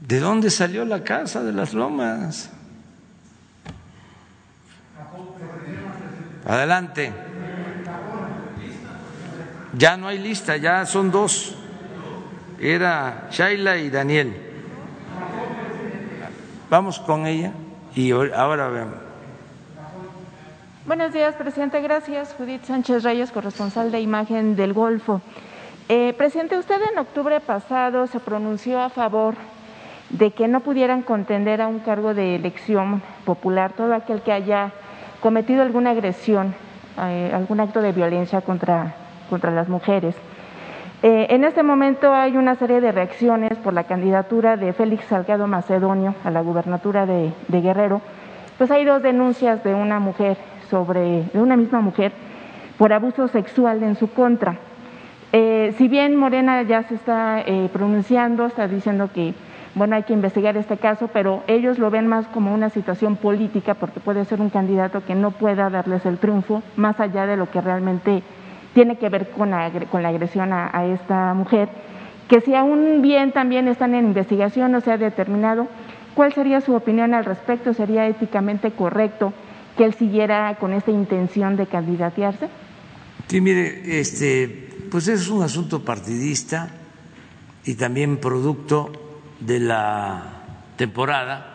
[0.00, 2.50] ¿De dónde salió la casa de las lomas?
[6.46, 7.12] Adelante.
[9.76, 11.54] Ya no hay lista, ya son dos.
[12.58, 14.34] Era Shaila y Daniel.
[16.70, 17.52] Vamos con ella
[17.94, 19.07] y ahora vemos.
[20.88, 21.82] Buenos días, presidente.
[21.82, 22.34] Gracias.
[22.38, 25.20] Judith Sánchez Reyes, corresponsal de imagen del Golfo.
[25.90, 29.34] Eh, presidente, usted en octubre pasado se pronunció a favor
[30.08, 34.72] de que no pudieran contender a un cargo de elección popular todo aquel que haya
[35.20, 36.54] cometido alguna agresión,
[37.02, 38.94] eh, algún acto de violencia contra,
[39.28, 40.14] contra las mujeres.
[41.02, 45.46] Eh, en este momento hay una serie de reacciones por la candidatura de Félix Salgado
[45.48, 48.00] Macedonio a la gubernatura de, Guerrero.
[48.56, 50.38] Pues hay dos denuncias de una mujer
[50.70, 52.12] sobre, de una misma mujer,
[52.76, 54.58] por abuso sexual en su contra.
[55.32, 59.34] Eh, si bien Morena ya se está eh, pronunciando, está diciendo que
[59.74, 63.74] bueno, hay que investigar este caso, pero ellos lo ven más como una situación política
[63.74, 67.50] porque puede ser un candidato que no pueda darles el triunfo más allá de lo
[67.50, 68.22] que realmente
[68.74, 71.68] tiene que ver con la, con la agresión a, esta mujer,
[72.28, 75.68] que si aún bien también están en investigación, no se ha determinado,
[76.14, 77.72] ¿cuál sería su opinión al respecto?
[77.72, 79.32] ¿Sería éticamente correcto
[79.78, 82.48] que él siguiera con esta intención de candidatearse?
[83.28, 84.48] Sí, mire, este,
[84.90, 86.70] pues es un asunto partidista
[87.64, 88.90] y también producto
[89.38, 90.42] de la
[90.76, 91.54] temporada.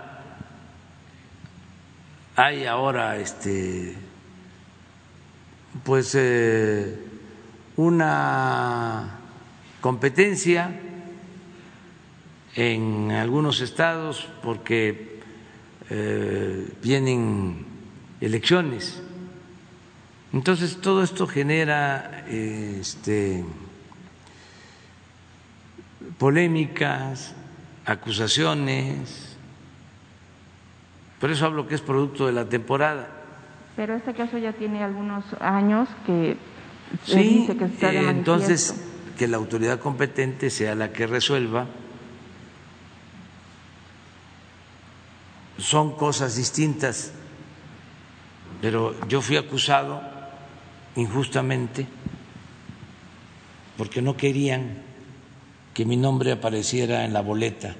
[2.35, 3.95] Hay ahora este
[5.83, 6.97] pues eh,
[7.75, 9.19] una
[9.81, 10.79] competencia
[12.55, 15.19] en algunos estados porque
[15.89, 17.72] eh, vienen
[18.25, 19.01] elecciones.
[20.31, 23.43] Entonces todo esto genera este,
[26.17, 27.35] polémicas,
[27.85, 29.35] acusaciones.
[31.19, 33.07] Por eso hablo que es producto de la temporada.
[33.75, 36.37] Pero este caso ya tiene algunos años que
[37.05, 38.75] Sí, eh, entonces
[39.17, 41.65] que la autoridad competente sea la que resuelva.
[45.57, 47.13] Son cosas distintas,
[48.63, 50.01] pero yo fui acusado
[50.95, 51.85] injustamente
[53.77, 54.77] porque no querían
[55.73, 57.75] que mi nombre apareciera en la boleta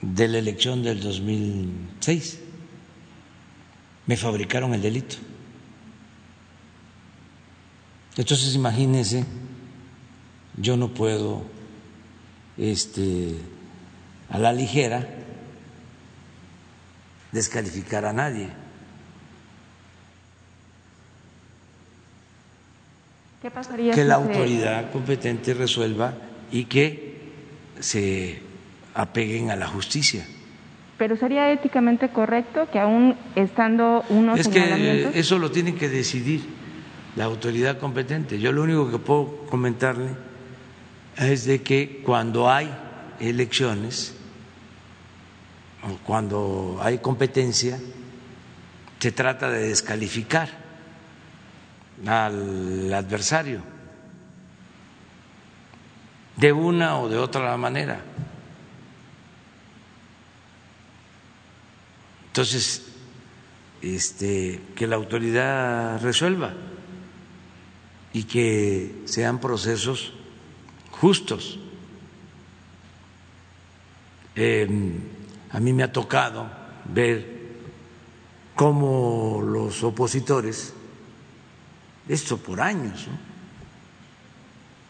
[0.00, 2.40] de la elección del 2006.
[4.08, 5.14] Me fabricaron el delito.
[8.16, 9.24] Entonces imagínense,
[10.56, 11.44] yo no puedo
[12.58, 13.36] este,
[14.28, 15.23] a la ligera
[17.34, 18.48] descalificar a nadie.
[23.42, 26.14] ¿Qué pasaría que la autoridad competente resuelva
[26.50, 27.14] y que
[27.80, 28.40] se
[28.94, 30.24] apeguen a la justicia.
[30.96, 36.42] Pero sería éticamente correcto que aún estando unos es que eso lo tienen que decidir
[37.16, 38.38] la autoridad competente.
[38.38, 40.10] Yo lo único que puedo comentarle
[41.16, 42.70] es de que cuando hay
[43.18, 44.14] elecciones
[46.06, 47.78] cuando hay competencia,
[48.98, 50.48] se trata de descalificar
[52.06, 53.60] al adversario
[56.36, 58.00] de una o de otra manera.
[62.28, 62.82] Entonces,
[63.82, 66.54] este, que la autoridad resuelva
[68.12, 70.12] y que sean procesos
[70.90, 71.58] justos.
[74.34, 75.13] Em,
[75.54, 76.50] a mí me ha tocado
[76.84, 77.24] ver
[78.56, 80.74] cómo los opositores,
[82.08, 83.06] esto por años,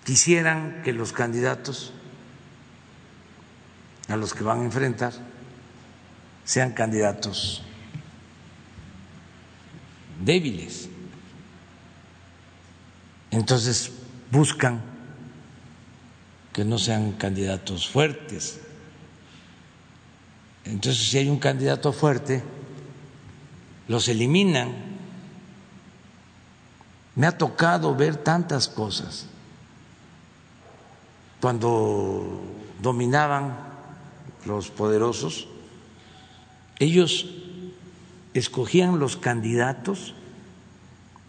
[0.04, 1.92] quisieran que los candidatos
[4.08, 5.12] a los que van a enfrentar
[6.46, 7.62] sean candidatos
[10.24, 10.88] débiles.
[13.30, 13.92] Entonces
[14.30, 14.80] buscan
[16.54, 18.63] que no sean candidatos fuertes.
[20.64, 22.42] Entonces si hay un candidato fuerte,
[23.88, 24.72] los eliminan.
[27.16, 29.26] Me ha tocado ver tantas cosas.
[31.40, 32.42] Cuando
[32.80, 33.56] dominaban
[34.46, 35.46] los poderosos,
[36.78, 37.26] ellos
[38.32, 40.14] escogían los candidatos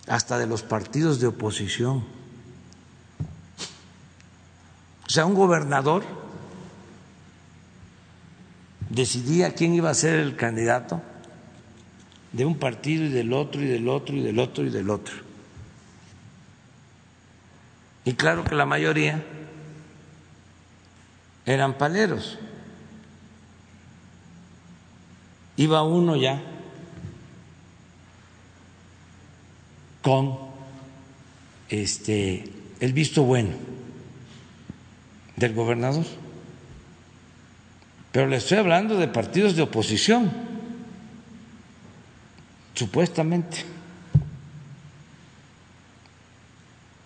[0.08, 2.04] hasta de los partidos de oposición.
[5.06, 6.04] O sea, un gobernador
[8.90, 11.02] decidía quién iba a ser el candidato
[12.32, 15.16] de un partido y del otro y del otro y del otro y del otro.
[18.04, 19.24] Y claro que la mayoría
[21.46, 22.38] eran paleros.
[25.58, 26.42] Iba uno ya
[30.02, 30.38] con
[31.70, 33.52] este el visto bueno
[35.36, 36.06] del gobernador.
[38.16, 40.32] Pero le estoy hablando de partidos de oposición,
[42.74, 43.66] supuestamente.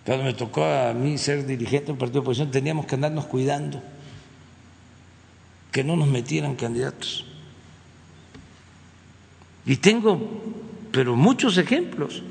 [0.06, 3.26] Cuando me tocó a mí ser dirigente de un partido de oposición, teníamos que andarnos
[3.26, 3.82] cuidando
[5.72, 7.26] que no nos metieran candidatos.
[9.66, 10.22] Y tengo,
[10.92, 12.22] pero muchos ejemplos.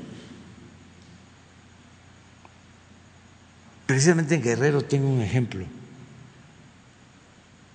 [3.85, 5.65] precisamente en Guerrero tengo un ejemplo,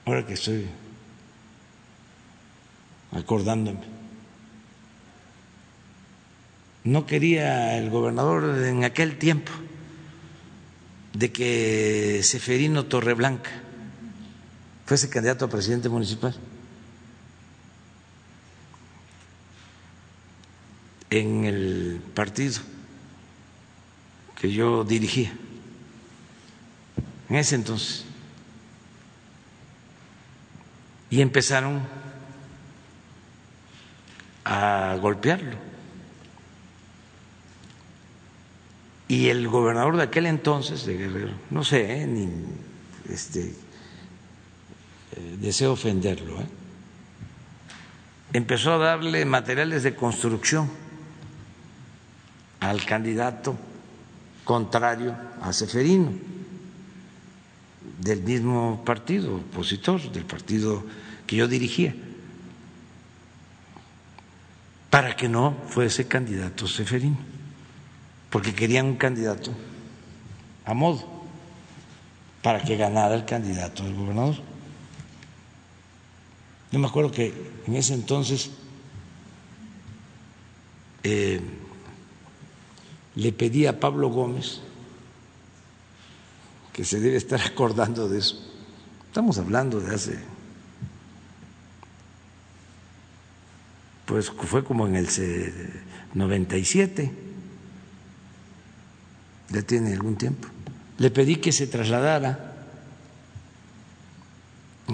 [0.07, 0.67] ahora que estoy
[3.15, 3.81] acordándome.
[6.85, 9.53] No quería el gobernador en aquel tiempo
[11.15, 13.51] de que Seferino Torreblanca
[14.85, 16.35] fuese candidato a presidente municipal.
[21.19, 22.61] en el partido
[24.41, 25.33] que yo dirigía
[27.29, 28.05] en ese entonces.
[31.11, 31.83] Y empezaron
[34.45, 35.57] a golpearlo.
[39.09, 42.29] Y el gobernador de aquel entonces, de Guerrero, no sé, eh, ni
[43.09, 43.55] este,
[45.13, 46.47] eh, deseo ofenderlo, eh,
[48.33, 50.71] empezó a darle materiales de construcción
[52.61, 53.57] al candidato
[54.45, 56.13] contrario a Seferino,
[58.01, 60.83] del mismo partido opositor, del partido
[61.27, 61.95] que yo dirigía,
[64.95, 67.19] para que no fuese candidato Seferino,
[68.31, 69.51] porque querían un candidato
[70.65, 71.03] a modo,
[72.41, 74.37] para que ganara el candidato del gobernador.
[76.71, 77.35] Yo me acuerdo que
[77.67, 78.53] en ese entonces
[81.03, 81.41] eh,
[83.17, 84.61] le pedí a Pablo Gómez,
[86.73, 88.39] que se debe estar acordando de eso,
[89.09, 90.34] estamos hablando de hace,
[94.15, 95.09] pues fue como en el
[96.15, 97.11] 97,
[99.49, 100.47] ya tiene algún tiempo,
[100.99, 102.55] le pedí que se trasladara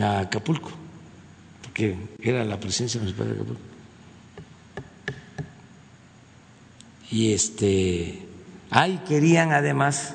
[0.00, 0.70] a Acapulco,
[1.60, 3.60] porque era la presencia municipal de Acapulco.
[7.10, 8.26] y este
[8.70, 10.14] ahí querían además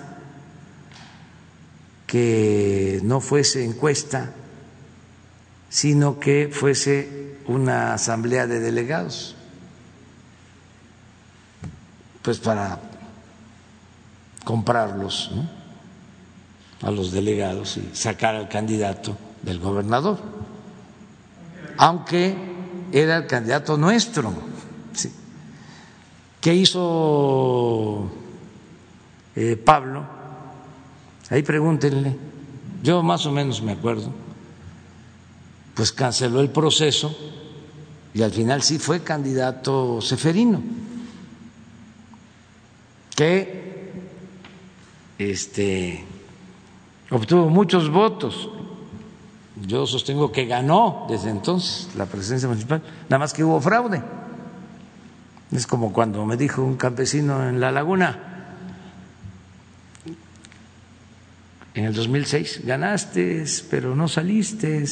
[2.08, 4.34] que no fuese encuesta,
[5.70, 9.36] sino que fuese una asamblea de delegados,
[12.22, 12.80] pues para
[14.43, 15.32] comprarlos
[16.82, 20.20] a los delegados y sacar al candidato del gobernador,
[21.78, 22.36] aunque
[22.91, 24.34] era el candidato nuestro.
[24.93, 25.11] ¿sí?
[26.41, 28.09] ¿Qué hizo
[29.36, 30.05] eh, Pablo?
[31.30, 32.16] Ahí pregúntenle,
[32.84, 34.11] yo más o menos me acuerdo,
[35.76, 37.15] pues canceló el proceso
[38.13, 40.63] y al final sí fue candidato Seferino,
[43.13, 43.91] que
[45.19, 46.03] este,
[47.11, 48.49] obtuvo muchos votos.
[49.67, 54.01] Yo sostengo que ganó desde entonces la presidencia municipal, nada más que hubo fraude.
[55.51, 58.36] Es como cuando me dijo un campesino en La Laguna,
[61.73, 64.86] en el 2006, ganaste, pero no saliste.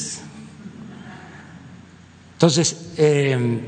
[2.34, 3.60] Entonces, eh,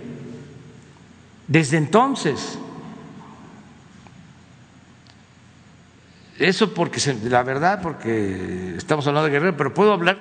[1.48, 2.58] desde entonces,
[6.38, 10.18] eso porque la verdad, porque estamos hablando de Guerrero, pero puedo hablar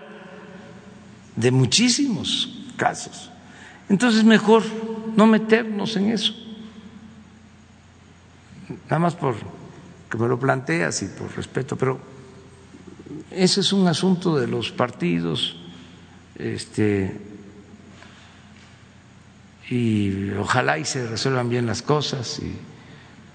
[1.35, 3.29] de muchísimos casos.
[3.89, 4.63] Entonces, mejor
[5.15, 6.45] no meternos en eso
[8.85, 9.35] nada más por
[10.09, 11.99] que me lo planteas y por respeto, pero
[13.31, 15.57] ese es un asunto de los partidos,
[16.37, 17.19] este,
[19.69, 22.55] y ojalá y se resuelvan bien las cosas y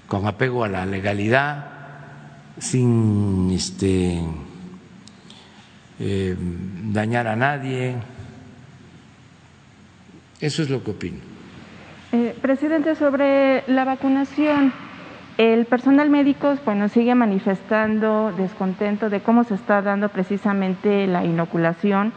[0.07, 1.67] con apego a la legalidad,
[2.59, 4.21] sin este,
[5.99, 6.37] eh,
[6.93, 7.95] dañar a nadie.
[10.41, 11.19] Eso es lo que opino.
[12.13, 14.73] Eh, presidente, sobre la vacunación.
[15.39, 22.13] El personal médico bueno, sigue manifestando descontento de cómo se está dando precisamente la inoculación,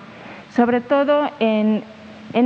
[0.53, 1.83] sobre todo en,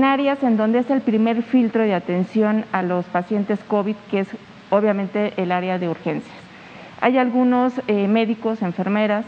[0.03, 4.27] áreas en donde es el primer filtro de atención a los pacientes COVID, que es
[4.69, 6.35] obviamente el área de urgencias.
[6.99, 9.25] Hay algunos eh, médicos, enfermeras,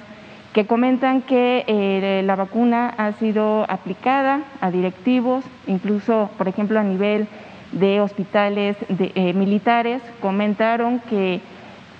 [0.53, 6.83] que comentan que eh, la vacuna ha sido aplicada a directivos, incluso, por ejemplo, a
[6.83, 7.27] nivel
[7.71, 11.39] de hospitales de, eh, militares comentaron que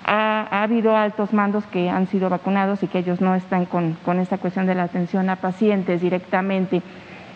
[0.04, 4.18] ha, habido altos mandos que han sido vacunados y que ellos no están con, con
[4.18, 6.82] esta cuestión de la atención a pacientes directamente.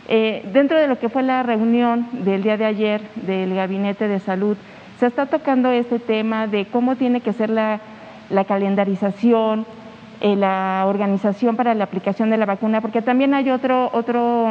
[0.07, 4.21] Eh, dentro de lo que fue la reunión del día de ayer del Gabinete de
[4.21, 4.57] Salud,
[4.99, 7.81] se está tocando este tema de cómo tiene que ser la,
[8.47, 9.67] calendarización,
[10.21, 14.51] eh, la organización para la aplicación de la vacuna, porque también hay otro, otro,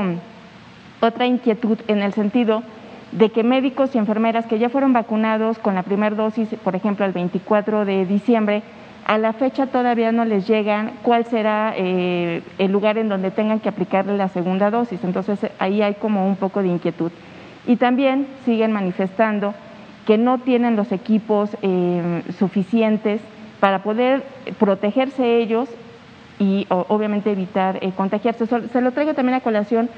[1.01, 2.63] otra inquietud en el sentido
[3.11, 7.05] de que médicos y enfermeras que ya fueron vacunados con la primera dosis, por ejemplo,
[7.05, 8.63] el 24 de diciembre,
[9.05, 13.59] A la fecha todavía no les llegan cuál será eh, el lugar en donde tengan
[13.59, 15.03] que aplicarle la segunda dosis.
[15.03, 17.11] Entonces ahí hay como un poco de inquietud.
[17.67, 19.53] Y también siguen manifestando
[20.05, 23.21] que no tienen los equipos eh, suficientes
[23.59, 24.23] para poder
[24.59, 25.69] protegerse ellos
[26.39, 28.45] y obviamente evitar eh, contagiarse.
[28.45, 29.89] Se lo traigo también a colación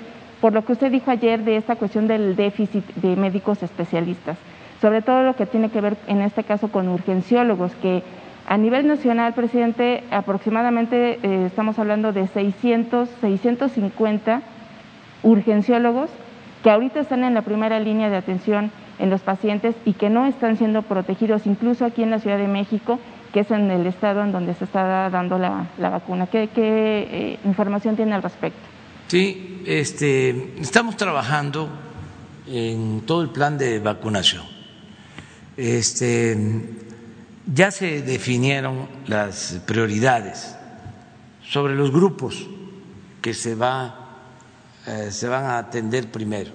[0.41, 4.37] por lo que usted dijo ayer de esta cuestión del déficit de médicos especialistas,
[4.81, 8.03] sobre todo lo que tiene que ver en este caso con urgenciólogos, que
[8.47, 14.41] a nivel nacional, presidente, aproximadamente eh, estamos hablando de 600, 650
[15.23, 16.09] urgenciólogos
[16.63, 20.25] que ahorita están en la primera línea de atención en los pacientes y que no
[20.25, 22.99] están siendo protegidos, incluso aquí en la Ciudad de México,
[23.33, 26.27] que es en el estado en donde se está dando la, vacuna.
[26.27, 28.59] ¿Qué, eh, información tiene al respecto?
[29.07, 31.69] Sí, este, estamos trabajando
[32.47, 34.43] en todo el plan de vacunación.
[35.57, 36.35] Este,
[37.53, 40.55] ya se definieron las prioridades
[41.47, 42.47] sobre los grupos
[43.21, 44.17] que se, va,
[44.87, 46.51] eh, se van a atender primero.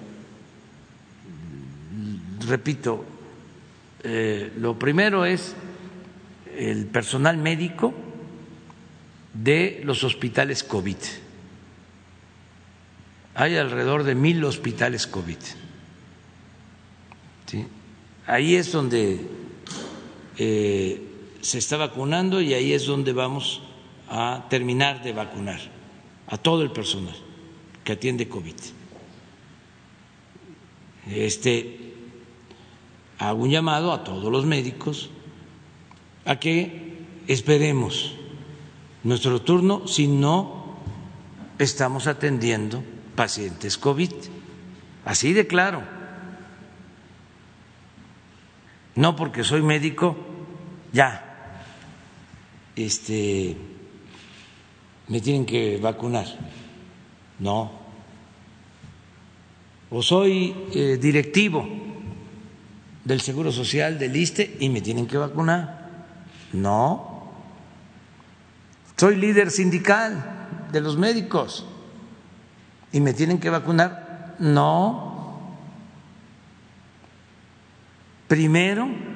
[2.47, 3.05] Repito,
[4.03, 5.55] eh, lo primero es
[6.57, 7.93] el personal médico
[9.33, 10.97] de los hospitales COVID.
[13.35, 15.37] Hay alrededor de mil hospitales COVID.
[18.27, 19.40] Ahí es donde
[20.43, 20.99] eh,
[21.41, 23.61] se está vacunando y ahí es donde vamos
[24.09, 25.59] a terminar de vacunar
[26.25, 27.15] a todo el personal
[27.83, 28.55] que atiende COVID.
[31.11, 31.93] Este,
[33.19, 35.11] hago un llamado a todos los médicos
[36.25, 38.15] a que esperemos
[39.03, 40.75] nuestro turno si no
[41.59, 42.83] estamos atendiendo
[43.15, 44.11] pacientes COVID.
[45.05, 45.83] Así de claro.
[48.95, 50.30] No porque soy médico
[50.91, 51.31] ya
[52.75, 53.57] este,
[55.07, 56.25] me tienen que vacunar.
[57.39, 57.71] No.
[59.89, 61.67] O soy eh, directivo
[63.03, 65.89] del Seguro Social, del ISTE, y me tienen que vacunar.
[66.53, 67.31] No.
[68.95, 71.65] Soy líder sindical de los médicos
[72.91, 74.35] y me tienen que vacunar.
[74.39, 75.49] No.
[78.27, 79.10] Primero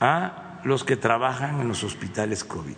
[0.00, 2.76] a los que trabajan en los hospitales COVID.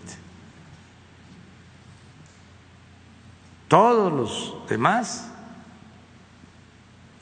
[3.68, 5.32] Todos los demás,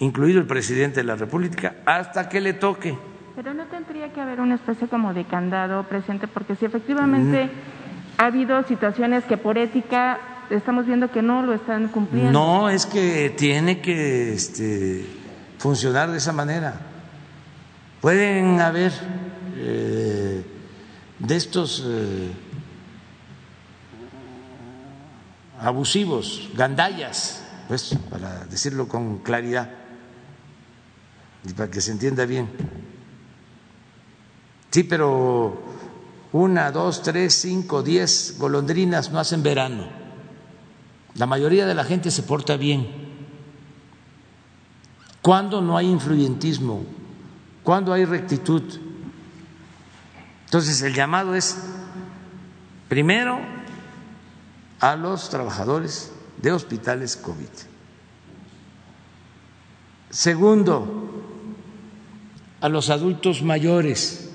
[0.01, 2.98] incluido el presidente de la República, hasta que le toque.
[3.36, 8.20] Pero no tendría que haber una especie como de candado presente, porque si efectivamente mm.
[8.20, 10.18] ha habido situaciones que por ética
[10.51, 12.32] estamos viendo que no lo están cumpliendo.
[12.32, 15.07] No, es que tiene que este,
[15.59, 16.80] funcionar de esa manera.
[18.01, 18.92] Pueden haber
[19.62, 20.44] eh,
[21.18, 22.32] de estos eh,
[25.61, 29.70] abusivos, gandallas, pues para decirlo con claridad
[31.44, 32.48] y para que se entienda bien.
[34.70, 35.61] Sí, pero
[36.32, 39.88] una, dos, tres, cinco, diez golondrinas no hacen verano.
[41.16, 42.88] La mayoría de la gente se porta bien.
[45.20, 46.84] Cuando no hay influyentismo,
[47.62, 48.62] cuando hay rectitud,
[50.51, 51.57] entonces, el llamado es,
[52.88, 53.38] primero,
[54.80, 57.46] a los trabajadores de hospitales COVID.
[60.11, 61.22] Segundo,
[62.61, 64.28] a los adultos mayores,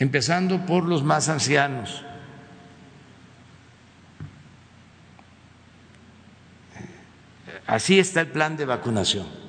[0.00, 2.04] empezando por los más ancianos.
[7.64, 9.45] Así está el plan de vacunación.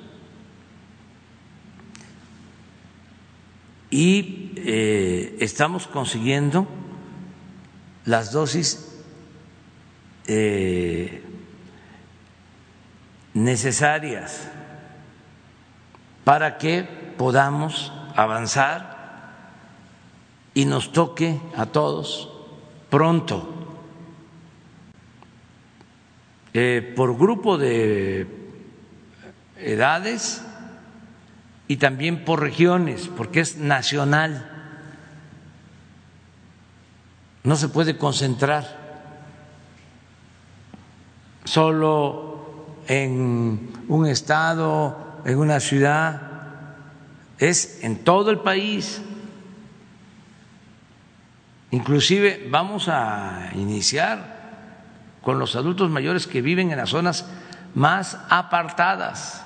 [3.90, 6.66] Y eh, estamos consiguiendo
[8.04, 9.00] las dosis
[10.26, 11.22] eh,
[13.34, 14.48] necesarias
[16.24, 16.82] para que
[17.16, 18.98] podamos avanzar
[20.54, 22.30] y nos toque a todos
[22.90, 23.54] pronto.
[26.54, 28.26] Eh, por grupo de
[29.56, 30.42] edades
[31.68, 34.50] y también por regiones, porque es nacional.
[37.44, 38.88] No se puede concentrar
[41.44, 46.22] solo en un estado, en una ciudad,
[47.38, 49.02] es en todo el país.
[51.70, 54.38] Inclusive vamos a iniciar
[55.20, 57.26] con los adultos mayores que viven en las zonas
[57.74, 59.44] más apartadas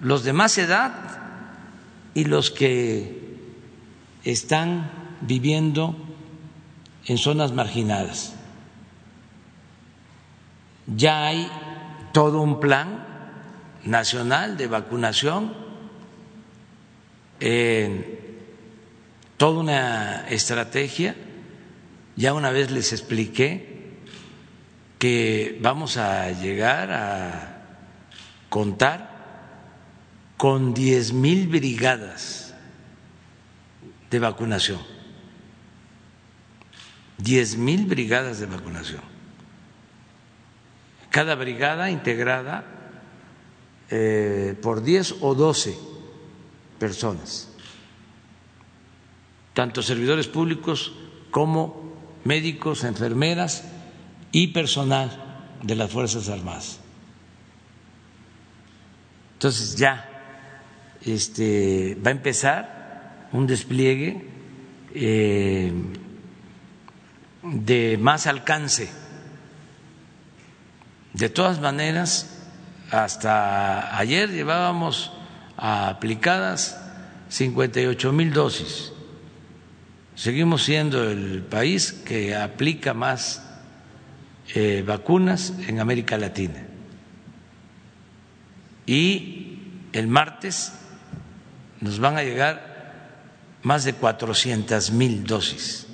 [0.00, 0.92] los de más edad
[2.14, 3.36] y los que
[4.24, 4.90] están
[5.20, 5.96] viviendo
[7.06, 8.34] en zonas marginadas.
[10.86, 11.50] Ya hay
[12.12, 13.04] todo un plan
[13.84, 15.54] nacional de vacunación,
[19.36, 21.14] toda una estrategia.
[22.16, 23.96] Ya una vez les expliqué
[24.98, 27.62] que vamos a llegar a
[28.48, 29.07] contar
[30.38, 32.54] con diez mil brigadas
[34.08, 34.80] de vacunación.
[37.18, 39.02] Diez mil brigadas de vacunación.
[41.10, 42.64] Cada brigada integrada
[43.90, 45.76] eh, por 10 o 12
[46.78, 47.48] personas,
[49.54, 50.92] tanto servidores públicos
[51.30, 53.64] como médicos, enfermeras
[54.30, 55.10] y personal
[55.62, 56.78] de las Fuerzas Armadas.
[59.34, 60.07] Entonces ya
[61.04, 64.26] este, va a empezar un despliegue
[64.94, 65.72] eh,
[67.42, 68.88] de más alcance.
[71.12, 72.38] De todas maneras,
[72.90, 75.12] hasta ayer llevábamos
[75.56, 76.80] aplicadas
[77.28, 78.92] 58 mil dosis.
[80.14, 83.44] Seguimos siendo el país que aplica más
[84.54, 86.66] eh, vacunas en América Latina.
[88.86, 89.58] Y
[89.92, 90.72] el martes
[91.80, 92.78] nos van a llegar
[93.62, 95.86] más de 400 mil dosis.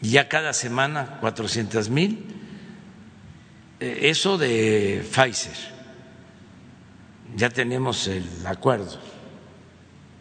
[0.00, 2.34] Ya cada semana 400 mil
[3.80, 5.56] eh, eso de Pfizer,
[7.36, 8.98] ya tenemos el acuerdo.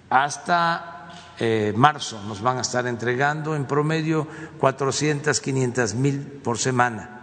[0.09, 4.27] Hasta eh, marzo nos van a estar entregando en promedio
[4.59, 7.13] 400, 500 mil por semana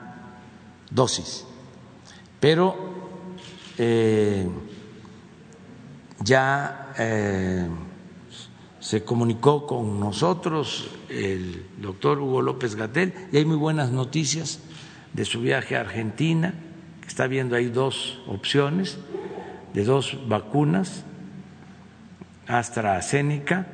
[0.90, 1.44] dosis.
[2.40, 2.76] Pero
[3.78, 4.48] eh,
[6.20, 6.79] ya
[8.80, 14.60] se comunicó con nosotros el doctor Hugo López Gatel y hay muy buenas noticias
[15.12, 16.54] de su viaje a Argentina,
[17.00, 18.98] que está viendo ahí dos opciones
[19.74, 21.04] de dos vacunas,
[22.46, 23.66] AstraZeneca,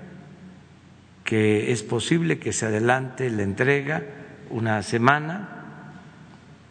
[1.25, 4.03] que es posible que se adelante la entrega
[4.51, 5.57] una semana,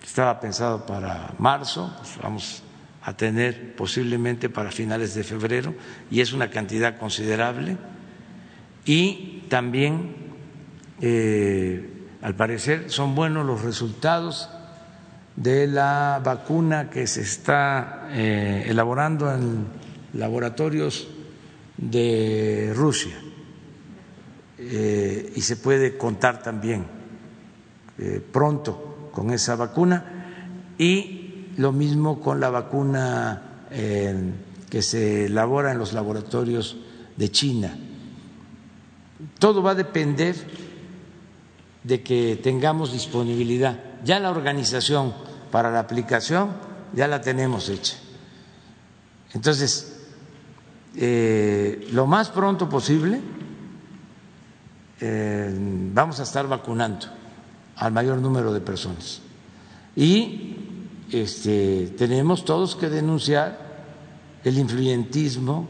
[0.03, 2.63] estaba pensado para marzo, pues vamos
[3.05, 5.75] a tener posiblemente para finales de febrero,
[6.09, 7.77] y es una cantidad considerable,
[8.83, 10.15] y también,
[11.01, 11.87] eh,
[12.23, 14.49] al parecer, son buenos los resultados
[15.35, 19.65] de la vacuna que se está eh, elaborando en
[20.13, 21.07] laboratorios
[21.77, 23.15] de Rusia.
[24.57, 26.85] Eh, y se puede contar también
[28.31, 30.73] pronto con esa vacuna.
[30.77, 31.24] Y
[31.57, 33.41] lo mismo con la vacuna
[34.69, 36.77] que se elabora en los laboratorios
[37.15, 37.77] de China.
[39.39, 40.35] Todo va a depender
[41.83, 43.79] de que tengamos disponibilidad.
[44.03, 45.13] Ya la organización
[45.51, 46.49] para la aplicación
[46.93, 47.95] ya la tenemos hecha.
[49.33, 50.01] Entonces,
[50.95, 53.19] eh, lo más pronto posible
[55.01, 55.53] eh,
[55.93, 57.07] vamos a estar vacunando
[57.75, 59.21] al mayor número de personas.
[59.95, 60.54] Y
[61.11, 63.59] este, tenemos todos que denunciar
[64.43, 65.67] el influyentismo,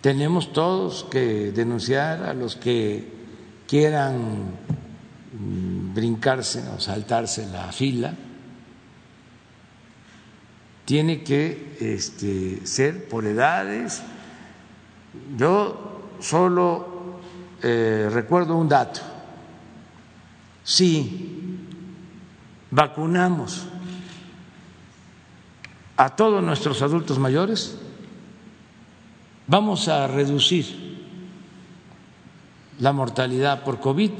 [0.00, 3.12] tenemos todos que denunciar a los que
[3.66, 4.52] quieran
[5.94, 8.14] brincarse o saltarse la fila
[10.86, 14.02] tiene que este, ser por edades.
[15.36, 17.18] Yo solo
[17.62, 19.00] eh, recuerdo un dato.
[20.62, 21.58] Si
[22.70, 23.66] vacunamos
[25.96, 27.78] a todos nuestros adultos mayores,
[29.46, 30.86] vamos a reducir
[32.78, 34.10] la mortalidad por COVID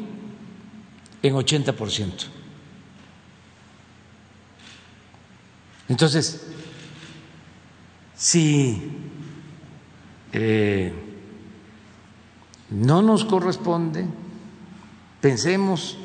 [1.22, 2.12] en 80%.
[5.88, 6.46] Entonces,
[8.16, 8.90] si
[10.32, 10.92] eh,
[12.70, 14.06] no nos corresponde,
[15.20, 15.96] pensemos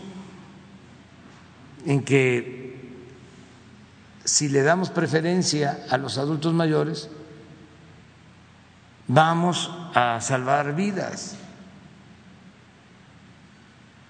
[1.86, 2.61] en que
[4.32, 7.10] si le damos preferencia a los adultos mayores,
[9.10, 11.36] vamos a salvar vidas.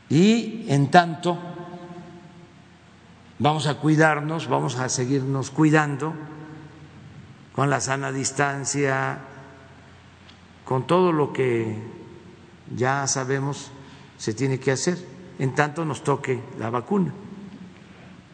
[0.10, 1.40] Y en tanto,
[3.40, 6.14] vamos a cuidarnos, vamos a seguirnos cuidando
[7.56, 9.18] con la sana distancia,
[10.66, 11.82] con todo lo que
[12.76, 13.72] ya sabemos
[14.20, 15.04] se tiene que hacer,
[15.40, 17.12] en tanto nos toque la vacuna.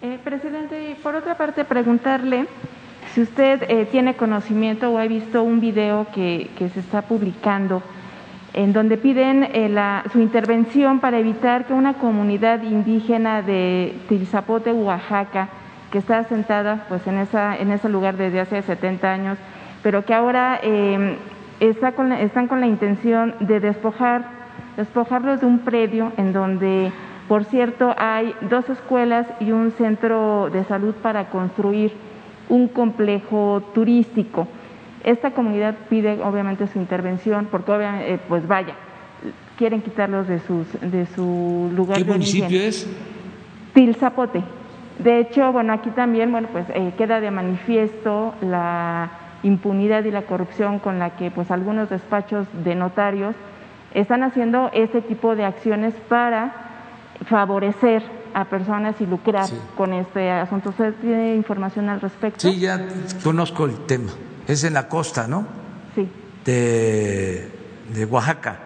[0.08, 2.46] Eh, presidente, y por otra parte, preguntarle
[3.14, 7.82] si usted eh, tiene conocimiento o ha visto un video que, se está publicando
[8.54, 9.70] en donde piden eh,
[10.14, 15.50] su intervención para evitar que una comunidad indígena de Tilzapote, Oaxaca,
[15.92, 19.38] que está asentada pues, en, esa, en ese lugar desde hace 70 años,
[19.84, 21.16] pero que ahora em,
[21.60, 24.24] está con están con la intención de despojar,
[24.78, 26.94] despojarlos de un predio en donde,
[27.28, 31.92] por cierto, hay dos escuelas y un centro de salud para construir
[32.48, 34.48] un complejo turístico.
[35.04, 38.76] Esta comunidad pide obviamente su intervención porque obviamente, eh, pues vaya,
[39.58, 41.98] quieren quitarlos de, sus, de su lugar.
[41.98, 42.90] ¿Qué municipio es?
[43.74, 44.42] Tilzapote.
[45.00, 49.12] De hecho, bueno, aquí también, bueno, pues eh, queda de manifiesto la
[49.44, 53.36] impunidad y la corrupción con la que pues algunos despachos de notarios
[53.94, 56.67] están haciendo este tipo de acciones para
[57.26, 58.04] favorecer
[58.34, 60.70] a personas y lucrar con este asunto.
[60.70, 62.40] ¿Usted tiene información al respecto?
[62.40, 62.80] Sí, ya
[63.24, 64.12] conozco el tema.
[64.48, 65.46] Es en la costa, ¿no?
[65.96, 66.08] Sí.
[66.46, 67.52] De,
[67.94, 68.60] de Oaxaca.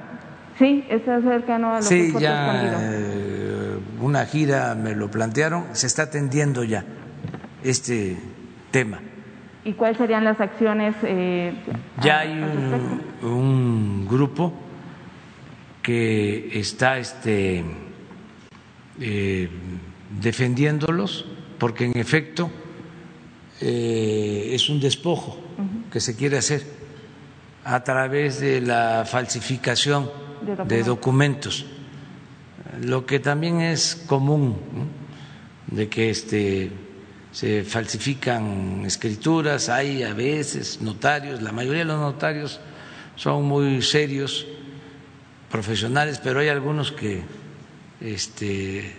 [0.60, 6.04] Sí, está cercano a los Sí, ya eh, una gira me lo plantearon, se está
[6.04, 6.84] atendiendo ya
[7.64, 8.18] este
[8.70, 9.00] tema.
[9.64, 10.96] ¿Y cuáles serían las acciones?
[11.04, 11.54] Eh,
[12.02, 14.54] ya hay un, un, grupo
[15.82, 17.64] que está este
[19.02, 19.50] eh,
[20.22, 21.26] defendiéndolos,
[21.58, 22.52] porque en efecto
[23.60, 25.40] eh, es un despojo
[25.92, 26.64] que se quiere hacer
[27.64, 30.10] a través de la falsificación
[30.68, 31.66] de documentos,
[32.82, 34.56] lo que también es común,
[35.68, 36.72] de que este,
[37.32, 42.60] se falsifican escrituras, hay a veces notarios, la mayoría de los notarios
[43.16, 44.46] son muy serios,
[45.52, 47.22] profesionales, pero hay algunos que
[48.02, 48.96] este,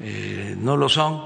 [0.00, 1.20] eh, no lo son,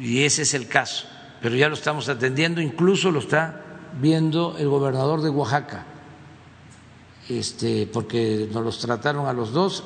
[0.00, 1.06] y ese es el caso,
[1.40, 3.62] pero ya lo estamos atendiendo, incluso lo está
[3.98, 5.86] viendo el gobernador de Oaxaca,
[7.28, 9.84] este, porque nos los trataron a los dos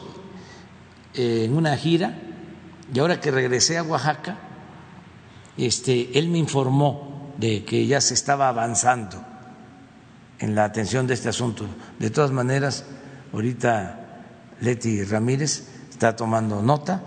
[1.15, 2.19] eh, en una gira,
[2.93, 4.37] y ahora que regresé a Oaxaca,
[5.57, 9.25] este, él me informó de que ya se estaba avanzando
[10.41, 11.67] en la atención de este asunto.
[11.99, 12.85] De todas maneras,
[13.33, 14.01] ahorita
[14.61, 15.70] Leti Ramírez
[16.01, 17.03] está tomando nota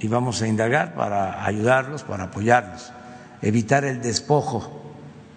[0.00, 2.92] y vamos a indagar para ayudarlos, para apoyarlos,
[3.40, 4.82] evitar el despojo.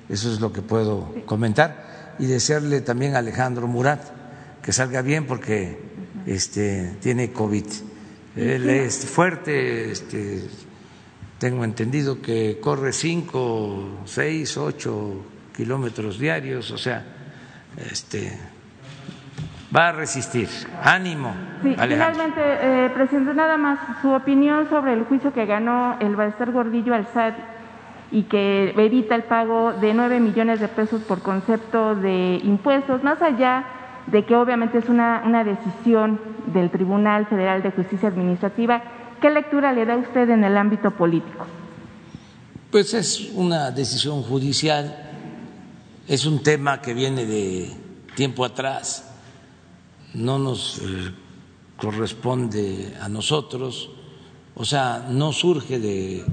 [0.09, 4.01] Eso es lo que puedo comentar y desearle también a Alejandro Murat
[4.61, 5.79] que salga bien porque
[6.25, 7.65] este, tiene COVID.
[8.35, 10.43] Él es fuerte, este,
[11.39, 15.23] tengo entendido que corre cinco, seis, ocho
[15.55, 17.05] kilómetros diarios, o sea,
[17.89, 18.37] este,
[19.75, 20.49] va a resistir.
[20.83, 21.33] Ánimo.
[21.61, 26.93] finalmente, eh, presidente, nada más su opinión sobre el juicio que ganó el Balester Gordillo
[26.93, 27.35] al SAT
[28.11, 33.21] y que evita el pago de nueve millones de pesos por concepto de impuestos, más
[33.21, 33.65] allá
[34.07, 36.19] de que obviamente es una, una decisión
[36.53, 38.81] del Tribunal Federal de Justicia Administrativa,
[39.19, 41.45] ¿qué lectura le da usted en el ámbito político?
[42.71, 44.95] Pues es una decisión judicial,
[46.07, 47.69] es un tema que viene de
[48.15, 49.06] tiempo atrás
[50.17, 51.11] no nos eh,
[51.77, 53.89] corresponde a nosotros,
[54.55, 56.25] o sea, no surge de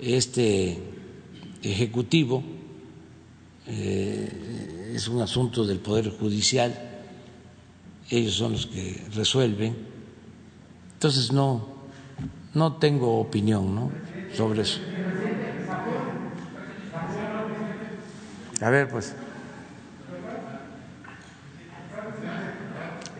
[0.00, 0.82] este
[1.60, 2.42] Ejecutivo,
[3.66, 6.72] eh, es un asunto del Poder Judicial,
[8.08, 9.76] ellos son los que resuelven,
[10.94, 11.68] entonces no,
[12.54, 13.90] no tengo opinión ¿no?
[14.34, 14.80] sobre eso.
[18.60, 19.14] A ver, pues.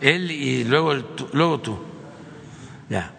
[0.01, 1.79] Él y luego, el, luego tú.
[2.89, 3.11] Ya.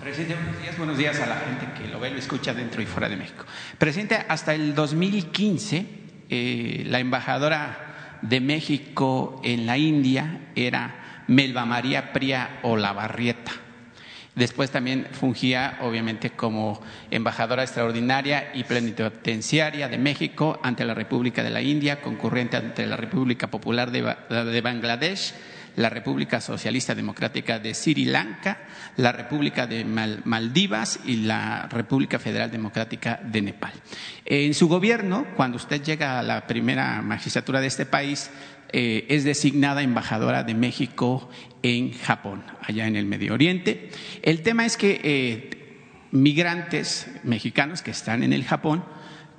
[0.00, 2.86] Presidente, buenos días, buenos días a la gente que lo ve, lo escucha dentro y
[2.86, 3.44] fuera de México.
[3.76, 5.86] Presidente, hasta el 2015
[6.30, 13.52] eh, la embajadora de México en la India era Melba María Pría Olavarrieta.
[14.38, 21.50] Después también fungía, obviamente, como embajadora extraordinaria y plenipotenciaria de México ante la República de
[21.50, 25.34] la India, concurrente ante la República Popular de Bangladesh,
[25.74, 28.58] la República Socialista Democrática de Sri Lanka,
[28.96, 33.72] la República de Maldivas y la República Federal Democrática de Nepal.
[34.24, 38.30] En su gobierno, cuando usted llega a la primera magistratura de este país,
[38.70, 41.30] eh, es designada embajadora de México
[41.62, 43.90] en Japón, allá en el Medio Oriente.
[44.22, 45.50] El tema es que eh,
[46.12, 48.84] migrantes mexicanos que están en el Japón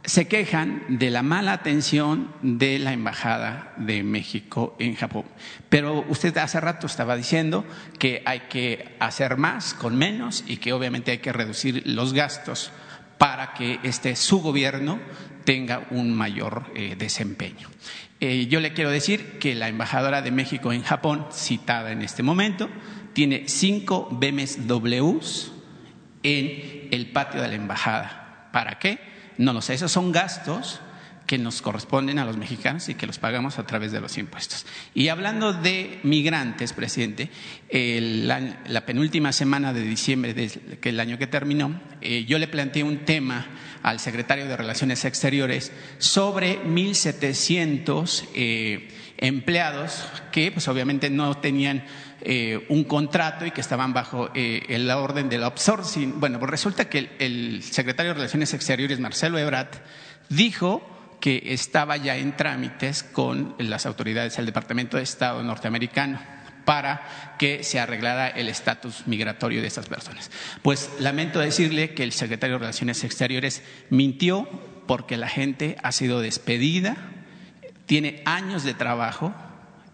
[0.06, 5.26] se quejan de la mala atención de la Embajada de México en Japón.
[5.70, 7.66] Pero usted hace rato estaba diciendo
[7.98, 12.72] que hay que hacer más con menos y que obviamente hay que reducir los gastos
[13.18, 15.00] para que este, su gobierno
[15.50, 17.70] tenga un mayor eh, desempeño.
[18.20, 22.22] Eh, yo le quiero decir que la embajadora de México en Japón, citada en este
[22.22, 22.70] momento,
[23.14, 25.52] tiene cinco BMWs
[26.22, 28.50] en el patio de la embajada.
[28.54, 29.00] ¿Para qué?
[29.40, 29.74] No lo sé.
[29.74, 30.82] Esos son gastos
[31.30, 34.66] que nos corresponden a los mexicanos y que los pagamos a través de los impuestos.
[34.96, 37.30] Y hablando de migrantes, presidente,
[37.70, 43.46] la penúltima semana de diciembre, del año que terminó, eh, yo le planteé un tema
[43.84, 48.88] al secretario de Relaciones Exteriores sobre 1.700 eh,
[49.18, 51.86] empleados que, pues obviamente, no tenían
[52.22, 56.20] eh, un contrato y que estaban bajo el orden del outsourcing.
[56.20, 59.76] Bueno, pues resulta que el, el secretario de Relaciones Exteriores, Marcelo Ebrat,
[60.30, 66.20] dijo que estaba ya en trámites con las autoridades del Departamento de Estado norteamericano
[66.66, 70.30] para que se arreglara el estatus migratorio de estas personas.
[70.62, 74.48] Pues lamento decirle que el secretario de Relaciones Exteriores mintió
[74.86, 76.96] porque la gente ha sido despedida,
[77.86, 79.34] tiene años de trabajo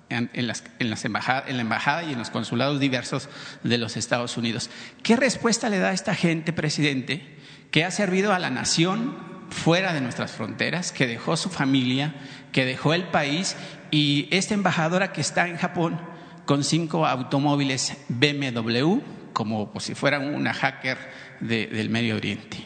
[0.10, 3.30] en, las, en, en la embajada y en los consulados diversos
[3.64, 4.70] de los Estados Unidos.
[5.02, 7.38] ¿Qué respuesta le da a esta gente, presidente,
[7.72, 12.14] que ha servido a la nación fuera de nuestras fronteras, que dejó su familia,
[12.52, 13.56] que dejó el país
[13.90, 16.00] y esta embajadora que está en Japón
[16.46, 19.00] con cinco automóviles BMW,
[19.34, 20.98] como si fuera una hacker
[21.40, 22.58] del Medio Oriente.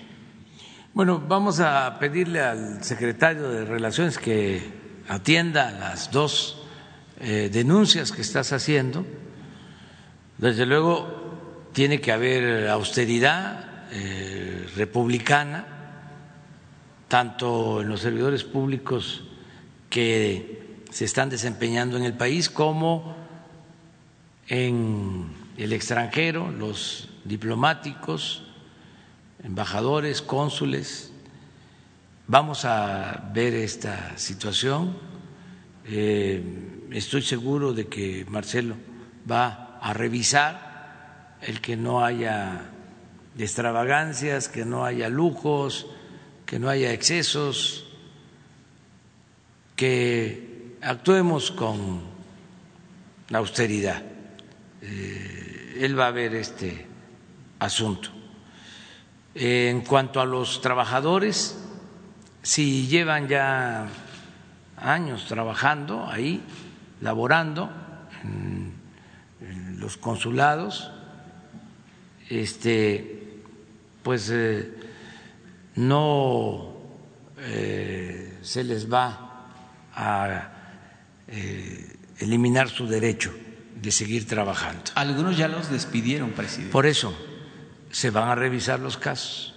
[0.94, 4.62] Bueno, vamos a pedirle al secretario de Relaciones que
[5.08, 6.64] atienda las dos
[7.22, 9.06] eh, denuncias que estás haciendo.
[10.38, 15.79] Desde luego, tiene que haber austeridad eh, republicana
[17.10, 19.24] tanto en los servidores públicos
[19.90, 23.16] que se están desempeñando en el país como
[24.48, 25.26] en
[25.58, 28.44] el extranjero, los diplomáticos,
[29.44, 31.12] embajadores, cónsules.
[32.28, 34.96] Vamos a ver esta situación.
[35.86, 36.44] Eh,
[36.92, 38.76] estoy seguro de que Marcelo
[39.30, 42.70] va a revisar el que no haya
[43.38, 45.88] extravagancias, que no haya lujos,
[46.50, 47.86] que no haya excesos,
[49.76, 52.02] que actuemos con
[53.32, 54.02] austeridad.
[54.82, 56.88] Eh, él va a ver este
[57.60, 58.10] asunto.
[59.36, 61.56] En cuanto a los trabajadores,
[62.42, 63.88] si llevan ya
[64.76, 66.42] años trabajando ahí,
[67.02, 67.70] laborando
[68.24, 68.74] en,
[69.80, 70.90] los consulados,
[72.28, 73.40] este,
[74.02, 74.79] pues eh,
[75.76, 76.74] no
[77.38, 79.48] eh, se les va
[79.94, 80.52] a
[81.28, 83.34] eh, eliminar su derecho
[83.82, 84.92] de seguir trabajando.
[84.96, 86.72] Algunos ya los despidieron, presidente.
[86.72, 87.16] Por eso
[87.92, 89.56] se van a revisar los casos.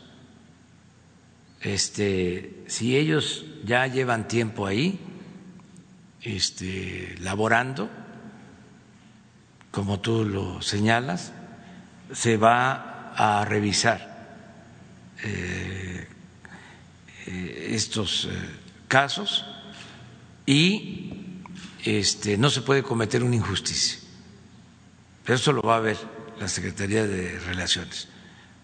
[1.61, 4.99] Este, si ellos ya llevan tiempo ahí,
[6.21, 7.89] este, laborando,
[9.71, 11.33] como tú lo señalas,
[12.13, 14.13] se va a revisar
[15.25, 15.92] eh,
[17.27, 18.31] estos eh,
[18.89, 19.45] casos
[20.47, 21.13] y
[21.85, 23.99] este, no se puede cometer una injusticia.
[25.25, 25.97] Pero eso lo va a ver
[26.39, 28.09] la Secretaría de Relaciones.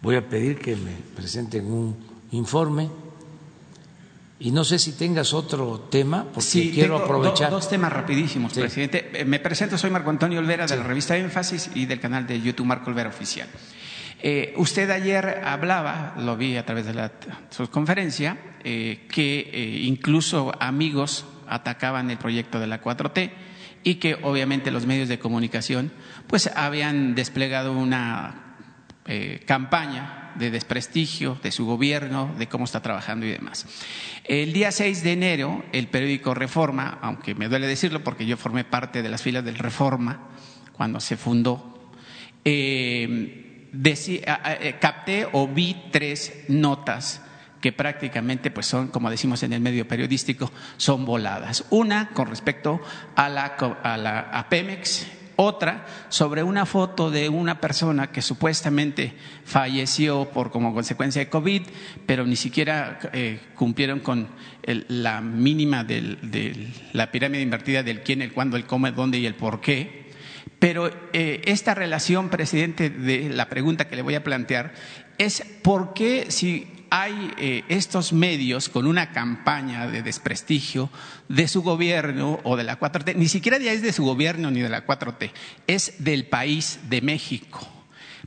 [0.02, 1.97] Voy a pedir que me presenten un
[2.32, 2.90] informe.
[4.40, 7.51] Y no sé si tengas otro tema, porque quiero aprovechar.
[7.51, 9.24] dos temas rapidísimos, presidente.
[9.26, 12.66] Me presento, soy Marco Antonio Olvera de la revista Énfasis y del canal de YouTube
[12.66, 13.48] Marco Olvera Oficial.
[14.20, 17.12] Eh, usted ayer hablaba, lo vi a través de la,
[17.51, 23.31] su conferencia, eh, que eh, incluso amigos atacaban el proyecto de la 4T
[23.85, 25.93] y que obviamente los medios de comunicación
[26.27, 28.45] pues habían desplegado una
[29.47, 33.66] campaña de desprestigio de su gobierno, de cómo está trabajando y demás.
[34.24, 38.65] El día 6 de enero, el periódico Reforma, aunque me duele decirlo porque yo formé
[38.65, 40.28] parte de las filas del Reforma
[40.73, 41.90] cuando se fundó,
[42.45, 43.47] eh,
[44.81, 47.23] capté o vi tres notas
[47.61, 51.65] que prácticamente pues son, como decimos en el medio periodístico, son voladas.
[51.70, 52.81] Una con respecto
[53.16, 53.45] a la,
[53.82, 55.07] a la Pemex,
[55.40, 59.12] otra sobre una foto de una persona que supuestamente
[59.45, 61.62] falleció por como consecuencia de COVID,
[62.07, 64.27] pero ni siquiera eh, cumplieron con
[64.65, 69.27] la mínima de la pirámide invertida del quién, el cuándo, el cómo, el dónde y
[69.27, 70.07] el por qué.
[70.59, 74.74] Pero eh, esta relación, presidente, de la pregunta que le voy a plantear
[75.18, 80.90] es por qué si hay eh, estos medios con una campaña de desprestigio
[81.28, 84.60] de su gobierno o de la 4T, ni siquiera ya es de su gobierno ni
[84.60, 85.30] de la 4T,
[85.66, 87.60] es del país de México.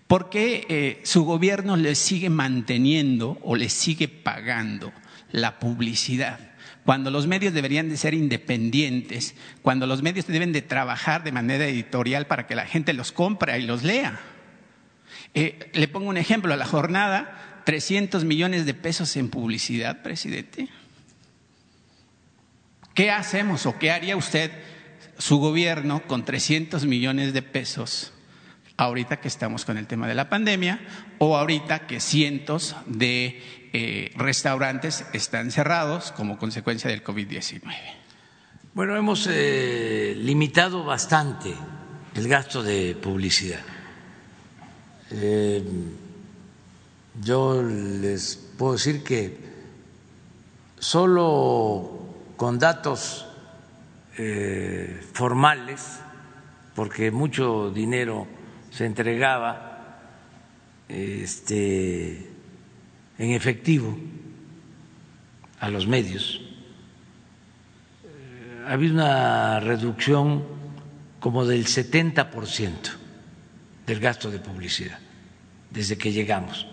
[0.08, 4.92] Porque eh, su gobierno le sigue manteniendo o le sigue pagando
[5.32, 6.51] la publicidad
[6.86, 11.68] cuando los medios deberían de ser independientes, cuando los medios deben de trabajar de manera
[11.68, 14.20] editorial para que la gente los compre y los lea.
[15.34, 20.68] Eh, le pongo un ejemplo, a la jornada, 300 millones de pesos en publicidad, presidente.
[22.94, 24.52] ¿Qué hacemos o qué haría usted,
[25.18, 28.12] su gobierno, con 300 millones de pesos
[28.78, 30.80] ahorita que estamos con el tema de la pandemia
[31.20, 37.62] o ahorita que cientos de eh, restaurantes están cerrados como consecuencia del COVID-19?
[38.74, 41.54] Bueno, hemos eh, limitado bastante
[42.16, 43.62] el gasto de publicidad.
[45.12, 45.64] Eh,
[47.22, 49.38] yo les puedo decir que
[50.80, 52.00] solo
[52.38, 53.26] con datos
[55.14, 56.00] formales,
[56.76, 58.28] porque mucho dinero
[58.70, 59.72] se entregaba
[60.88, 62.31] este,
[63.22, 63.96] en efectivo
[65.60, 66.42] a los medios.
[68.04, 70.44] Eh, ha habido una reducción
[71.20, 72.72] como del 70%
[73.86, 74.98] del gasto de publicidad
[75.70, 76.66] desde que llegamos.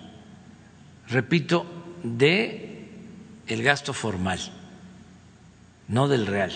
[1.09, 1.67] Repito,
[2.03, 2.89] de
[3.47, 4.41] el gasto formal,
[5.89, 6.53] no del real,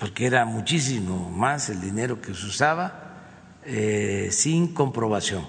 [0.00, 3.20] porque era muchísimo más el dinero que se usaba
[3.64, 5.46] eh, sin comprobación.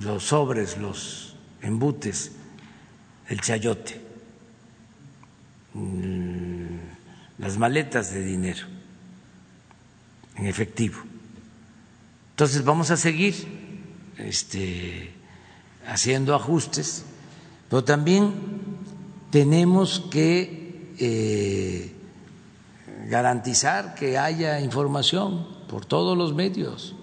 [0.00, 2.32] Los sobres, los embutes,
[3.28, 4.00] el chayote,
[5.74, 6.76] mm,
[7.38, 8.66] las maletas de dinero
[10.36, 10.98] en efectivo.
[12.30, 13.34] Entonces vamos a seguir
[14.16, 15.12] este,
[15.86, 17.04] haciendo ajustes,
[17.68, 18.32] pero también
[19.30, 21.92] tenemos que eh,
[23.08, 26.94] garantizar que haya información por todos los medios.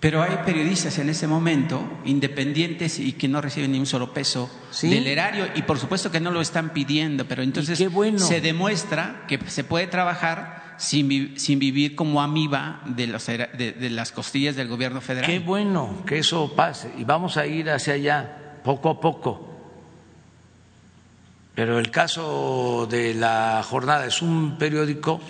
[0.00, 4.48] Pero hay periodistas en ese momento independientes y que no reciben ni un solo peso
[4.82, 9.40] del erario y por supuesto que no lo están pidiendo, pero entonces se demuestra que
[9.48, 15.00] se puede trabajar sin, sin vivir como amiba de, los, de, las costillas del gobierno
[15.00, 15.28] federal.
[15.28, 19.46] Qué bueno que eso pase y vamos a ir hacia allá poco a poco.
[21.56, 25.20] Pero el caso de la jornada es un periódico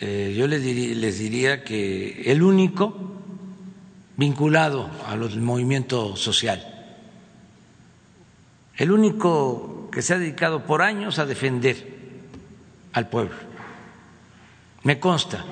[0.00, 3.13] eh, yo les diría, que el único
[4.16, 6.62] vinculado al movimiento social,
[8.76, 11.94] el único que se ha dedicado por años a defender
[12.92, 13.36] al pueblo.
[14.82, 15.44] Me consta.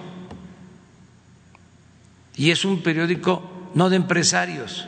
[2.35, 4.87] Y es un periódico no de empresarios,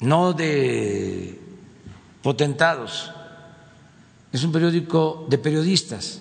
[0.00, 1.40] no de
[2.22, 3.12] potentados,
[4.32, 6.20] es un periódico de periodistas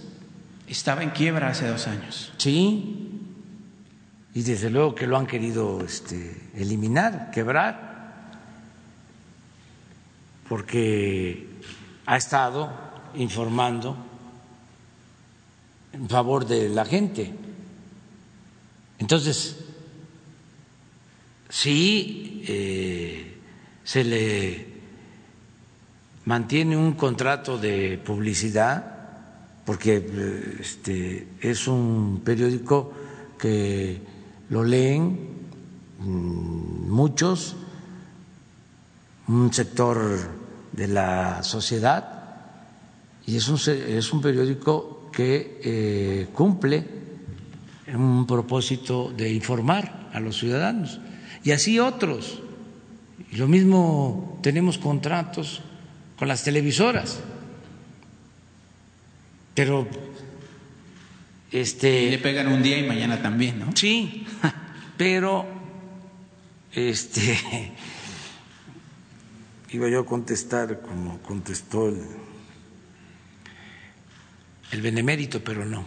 [0.74, 2.32] estaba en quiebra hace dos años.
[2.38, 3.13] Sí,
[4.36, 8.32] y desde luego que lo han querido este, eliminar, quebrar,
[10.50, 11.48] porque
[12.06, 12.72] ha estado
[13.16, 13.96] informando
[15.94, 17.32] en favor de la gente.
[18.98, 19.58] Entonces,
[21.50, 23.38] si eh,
[23.84, 24.68] se le
[26.26, 28.94] mantiene un contrato de publicidad,
[29.66, 32.92] porque este, es un periódico
[33.38, 34.13] que
[34.50, 35.18] lo leen
[36.00, 37.56] mm, muchos,
[39.28, 40.20] un sector
[40.72, 42.22] de la sociedad,
[43.26, 46.86] y es un, es un periódico que eh, cumple
[47.94, 51.00] un propósito de informar a los ciudadanos,
[51.44, 52.42] y así otros.
[53.34, 55.62] Lo mismo tenemos contratos
[56.18, 57.20] con las televisoras
[59.54, 59.88] pero
[61.54, 63.70] este le pegan un día y mañana también, ¿no?
[63.76, 64.26] Sí,
[64.98, 65.46] pero
[66.72, 67.72] este
[69.72, 72.02] iba yo a contestar como contestó el,
[74.72, 75.86] el benemérito, pero no.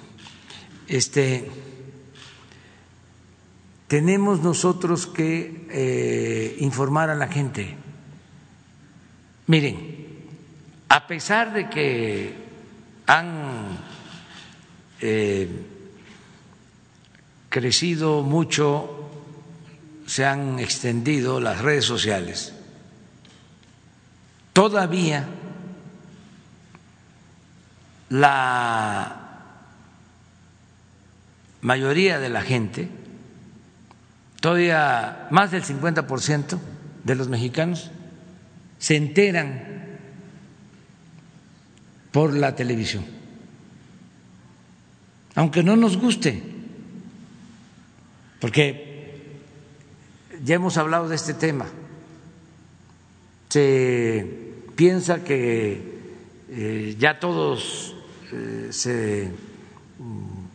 [0.87, 1.51] Este
[3.89, 7.75] tenemos nosotros que eh, informar a la gente.
[9.49, 10.07] Miren,
[10.89, 12.35] a pesar de que
[13.07, 13.96] han
[17.49, 19.11] crecido mucho,
[20.07, 22.53] se han extendido las redes sociales.
[24.53, 25.27] Todavía
[28.09, 29.23] la
[31.61, 32.89] mayoría de la gente
[34.41, 36.59] todavía más del 50%
[37.03, 37.91] de los mexicanos
[38.79, 39.99] se enteran
[42.13, 43.05] por la televisión,
[45.37, 46.43] aunque no nos guste,
[48.41, 49.31] porque
[50.43, 51.67] ya hemos hablado de este tema,
[53.49, 54.27] se
[54.75, 55.97] piensa que
[56.49, 57.95] eh, ya todos
[58.33, 59.31] eh, se
[59.99, 60.47] mm,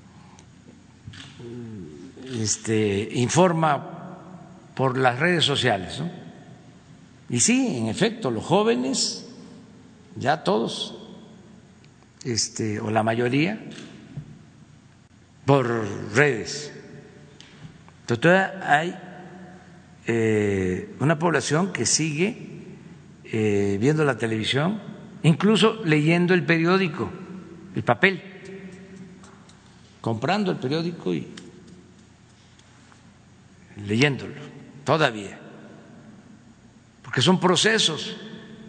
[2.42, 4.18] este, informa
[4.76, 6.00] por las redes sociales.
[6.00, 6.10] ¿no?
[7.30, 9.28] Y sí, en efecto, los jóvenes,
[10.16, 10.98] ya todos,
[12.24, 13.60] este, o la mayoría,
[15.46, 15.68] por
[16.14, 16.72] redes.
[18.08, 18.98] Entonces, hay
[20.06, 22.50] eh, una población que sigue
[23.26, 24.82] eh, viendo la televisión,
[25.24, 27.10] incluso leyendo el periódico,
[27.76, 28.22] el papel,
[30.02, 31.28] comprando el periódico y
[33.86, 34.34] leyéndolo,
[34.84, 35.40] todavía,
[37.04, 38.18] porque son procesos.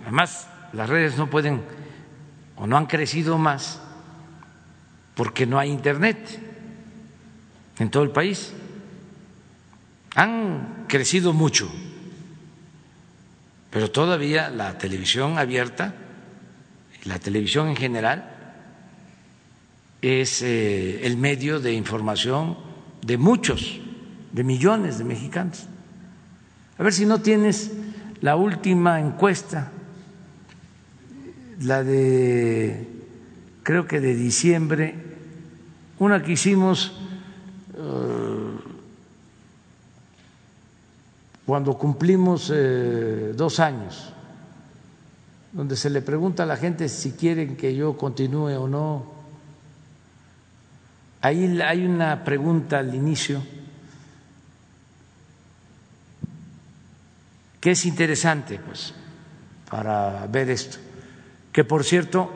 [0.02, 1.62] Además, las redes no pueden
[2.56, 3.80] o no han crecido más
[5.14, 6.51] porque no hay Internet
[7.82, 8.52] en todo el país.
[10.14, 11.70] Han crecido mucho,
[13.70, 15.94] pero todavía la televisión abierta,
[17.04, 18.28] la televisión en general,
[20.00, 22.56] es eh, el medio de información
[23.04, 23.80] de muchos,
[24.32, 25.66] de millones de mexicanos.
[26.78, 27.72] A ver si no tienes
[28.20, 29.72] la última encuesta
[31.60, 32.88] la de,
[33.62, 34.94] creo que de diciembre,
[35.98, 37.01] una que hicimos
[41.46, 44.12] cuando cumplimos eh, dos años,
[45.52, 49.22] donde se le pregunta a la gente si quieren que yo continúe o no.
[51.20, 53.42] Ahí hay una pregunta al inicio
[57.60, 58.92] que es interesante, pues,
[59.70, 60.78] para ver esto
[61.52, 62.30] que por cierto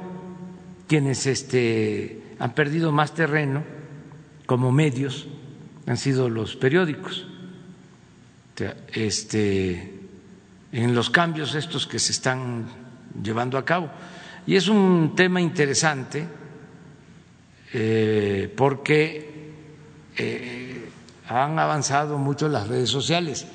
[0.86, 3.64] quienes este, han perdido más terreno
[4.46, 5.26] como medios
[5.86, 7.26] han sido los periódicos.
[8.92, 9.92] Este,
[10.72, 12.66] en los cambios estos que se están
[13.22, 13.90] llevando a cabo.
[14.46, 16.26] Y es un tema interesante
[17.72, 19.52] eh, porque
[20.16, 20.88] eh,
[21.28, 23.46] han avanzado mucho las redes sociales.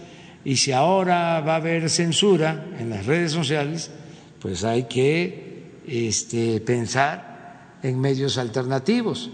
[0.43, 3.91] Y si ahora va a haber censura en las redes sociales,
[4.39, 9.29] pues hay que este, pensar en medios alternativos.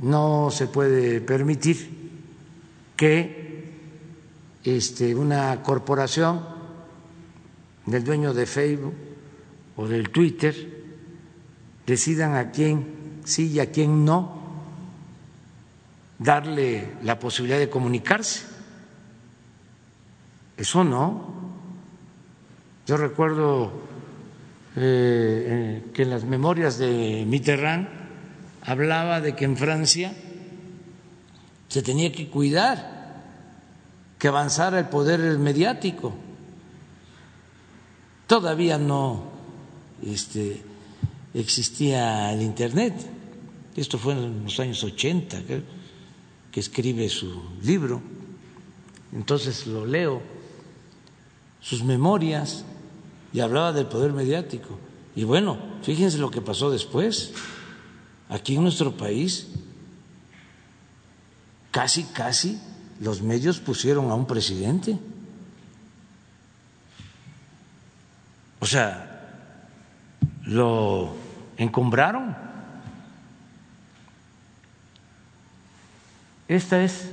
[0.00, 2.02] No se puede permitir
[2.96, 3.42] que
[4.64, 6.40] este, una corporación
[7.86, 8.94] del dueño de Facebook
[9.76, 10.54] o del Twitter
[11.86, 14.40] decidan a quién sí y a quién no
[16.18, 18.46] darle la posibilidad de comunicarse.
[20.56, 21.32] Eso no.
[22.86, 23.72] Yo recuerdo
[24.76, 28.01] eh, eh, que en las memorias de Mitterrand
[28.64, 30.14] hablaba de que en Francia
[31.68, 32.92] se tenía que cuidar
[34.18, 36.14] que avanzara el poder mediático.
[38.26, 39.24] Todavía no
[40.00, 40.62] este,
[41.34, 42.94] existía el Internet.
[43.74, 45.42] Esto fue en los años 80
[46.52, 48.00] que escribe su libro.
[49.12, 50.22] Entonces lo leo,
[51.60, 52.64] sus memorias
[53.32, 54.78] y hablaba del poder mediático.
[55.16, 57.32] Y bueno, fíjense lo que pasó después.
[58.32, 59.46] Aquí en nuestro país,
[61.70, 62.58] casi, casi
[62.98, 64.98] los medios pusieron a un presidente.
[68.58, 69.36] O sea,
[70.44, 71.14] lo
[71.58, 72.34] encumbraron.
[76.48, 77.10] Esta es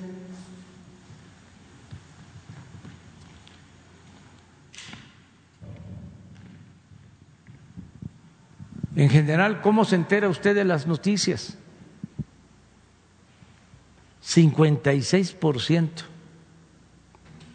[8.99, 11.57] En general, ¿cómo se entera usted de las noticias?
[14.21, 15.87] 56%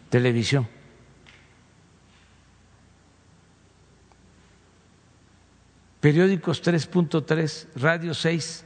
[0.09, 0.67] televisión.
[5.99, 8.65] Periódicos 3.3, radio 6,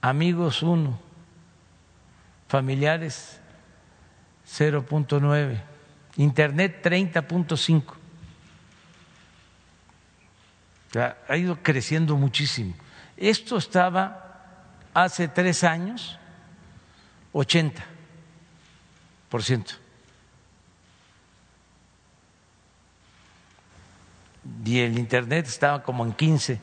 [0.00, 0.98] amigos 1,
[2.48, 3.42] familiares
[4.46, 5.60] 0.9,
[6.16, 8.01] internet 30.5
[10.94, 12.74] ha ido creciendo muchísimo.
[13.16, 14.22] Esto estaba
[14.92, 16.18] hace tres años,
[17.32, 17.82] 80
[19.28, 19.74] por ciento.
[24.64, 26.60] Y el Internet estaba como en 15.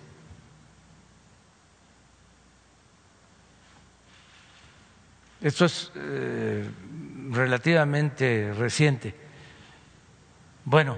[5.41, 6.69] Esto es eh,
[7.31, 9.15] relativamente reciente.
[10.65, 10.97] Bueno,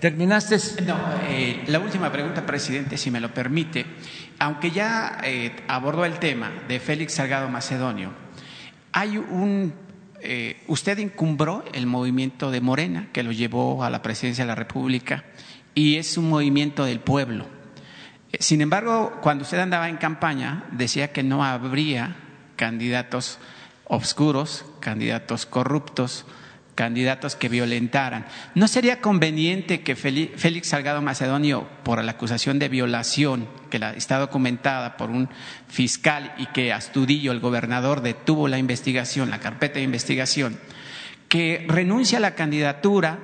[0.00, 0.58] ¿terminaste?
[0.86, 0.96] No,
[1.28, 3.84] eh, la última pregunta, presidente, si me lo permite.
[4.38, 8.12] Aunque ya eh, abordó el tema de Félix Salgado Macedonio,
[8.92, 9.74] hay un.
[10.66, 15.24] usted encumbró el movimiento de Morena que lo llevó a la presidencia de la República
[15.74, 17.46] y es un movimiento del pueblo.
[18.40, 22.16] Sin embargo, cuando usted andaba en campaña, decía que no habría
[22.56, 23.38] candidatos
[23.84, 26.26] obscuros, candidatos corruptos,
[26.78, 28.26] candidatos que violentaran.
[28.54, 34.96] ¿No sería conveniente que Félix Salgado Macedonio, por la acusación de violación, que está documentada
[34.96, 35.28] por un
[35.66, 40.56] fiscal y que Astudillo, el gobernador, detuvo la investigación, la carpeta de investigación,
[41.28, 43.18] que renuncie a la candidatura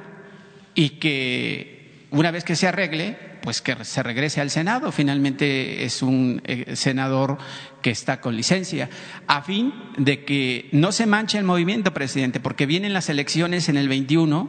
[0.75, 1.84] y que
[2.15, 4.93] una vez que se arregle, pues que se regrese al Senado.
[4.93, 7.39] Finalmente es un eh, senador
[7.83, 8.89] que está con licencia,
[9.27, 13.77] a fin de que no se manche el movimiento, presidente, porque vienen las elecciones en
[13.77, 14.49] el 21,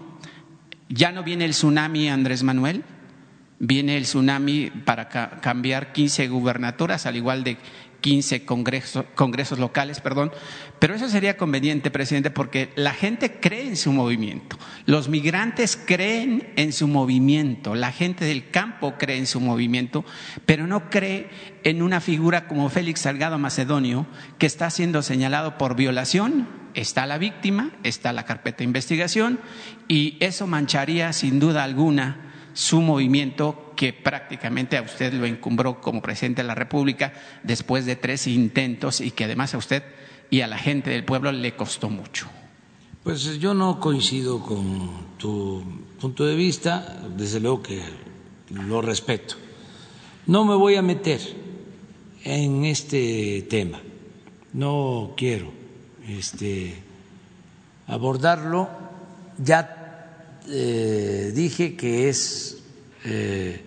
[0.90, 2.84] ya no viene el tsunami Andrés Manuel,
[3.60, 5.10] viene el tsunami para
[5.42, 7.58] cambiar 15 gubernaturas, al igual de
[8.06, 10.32] 15 congresos, locales, perdón.
[10.78, 14.60] Pero eso sería conveniente, presidente, porque la gente cree en su movimiento.
[14.86, 17.74] Los migrantes creen en su movimiento.
[17.74, 20.06] La gente del campo cree en su movimiento,
[20.46, 21.32] pero no cree
[21.64, 24.06] en una figura como Félix Salgado Macedonio,
[24.38, 26.48] que está siendo señalado por violación.
[26.76, 29.40] Está la víctima, está la carpeta de investigación,
[29.88, 32.25] y eso mancharía sin duda alguna
[32.56, 37.14] su movimiento que prácticamente a usted lo encumbró como presidente de la República
[37.44, 39.84] después de tres intentos y que además a usted
[40.32, 42.28] y a la gente del pueblo le costó mucho.
[43.04, 45.64] Pues yo no coincido con tu
[46.00, 47.82] punto de vista, desde luego que
[48.50, 49.36] lo respeto.
[50.26, 51.20] No me voy a meter
[52.24, 53.80] en este tema,
[54.54, 55.52] no quiero
[56.08, 56.82] este,
[57.86, 58.70] abordarlo.
[59.38, 59.85] Ya
[60.50, 62.58] eh, dije que es
[63.04, 63.62] eh,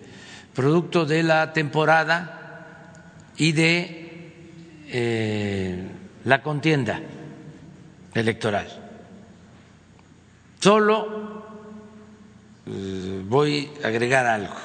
[0.53, 2.95] producto de la temporada
[3.37, 4.33] y de
[4.87, 5.87] eh,
[6.23, 7.01] la contienda
[8.13, 8.67] electoral.
[10.59, 11.29] Solo
[13.27, 14.55] voy a agregar algo.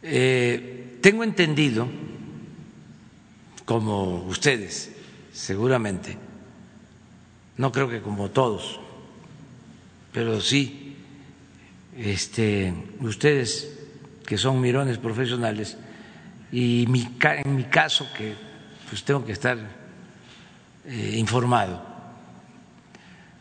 [0.00, 1.86] tengo entendido,
[3.64, 4.90] como ustedes
[5.32, 6.16] seguramente,
[7.56, 8.80] no creo que como todos,
[10.12, 10.96] pero sí,
[11.96, 13.78] este, ustedes
[14.26, 15.76] que son mirones profesionales
[16.50, 18.34] y en mi caso que
[18.88, 19.58] pues tengo que estar
[20.84, 21.82] eh, informado.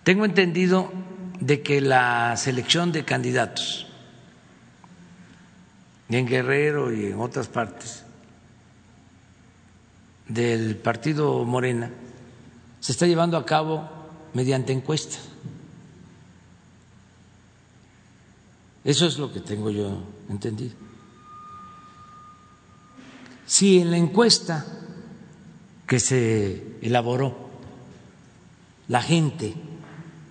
[0.03, 0.91] Tengo entendido
[1.39, 3.87] de que la selección de candidatos
[6.09, 8.03] en Guerrero y en otras partes
[10.27, 11.89] del partido Morena
[12.79, 13.89] se está llevando a cabo
[14.33, 15.30] mediante encuestas.
[18.83, 20.73] Eso es lo que tengo yo entendido.
[23.45, 24.65] Si en la encuesta
[25.87, 27.49] que se elaboró
[28.87, 29.53] la gente,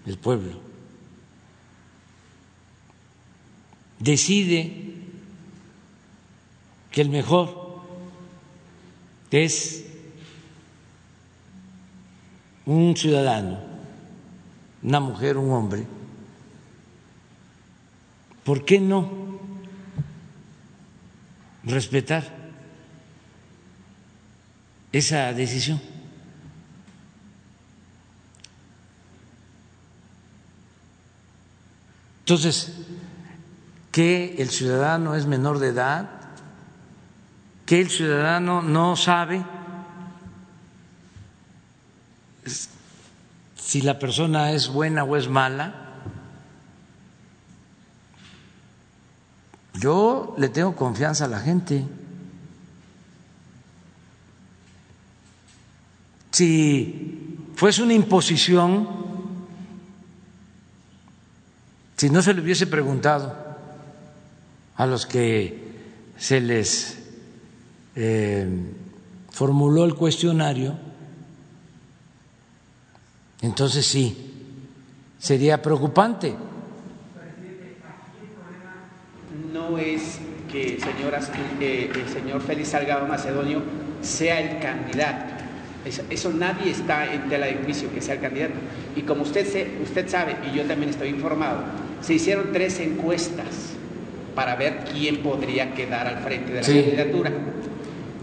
[0.07, 0.59] el pueblo,
[3.99, 4.95] decide
[6.91, 7.83] que el mejor
[9.31, 9.85] es
[12.67, 13.61] un ciudadano,
[14.83, 15.87] una mujer, un hombre,
[18.45, 19.11] ¿Por qué no
[21.65, 22.25] respetar
[24.93, 25.81] esa decisión?
[32.21, 32.73] Entonces,
[33.91, 36.11] que el ciudadano es menor de edad,
[37.67, 39.45] que el ciudadano no sabe
[43.57, 45.90] si la persona es buena o es mala,
[49.81, 51.83] Yo le tengo confianza a la gente.
[56.31, 58.87] Si fuese una imposición,
[61.97, 63.35] si no se le hubiese preguntado
[64.77, 66.99] a los que se les
[67.97, 68.47] eh,
[69.31, 70.77] formuló el cuestionario,
[73.41, 74.31] entonces sí,
[75.19, 76.37] sería preocupante.
[79.79, 80.19] Es
[80.51, 81.15] que el señor,
[81.61, 83.63] eh, el señor Félix Salgado Macedonio
[84.03, 85.35] sea el candidato.
[85.85, 88.55] Eso, nadie está en tela de juicio que sea el candidato.
[88.97, 89.47] Y como usted,
[89.83, 91.63] usted sabe, y yo también estoy informado,
[92.03, 93.75] se hicieron tres encuestas
[94.35, 97.33] para ver quién podría quedar al frente de la candidatura.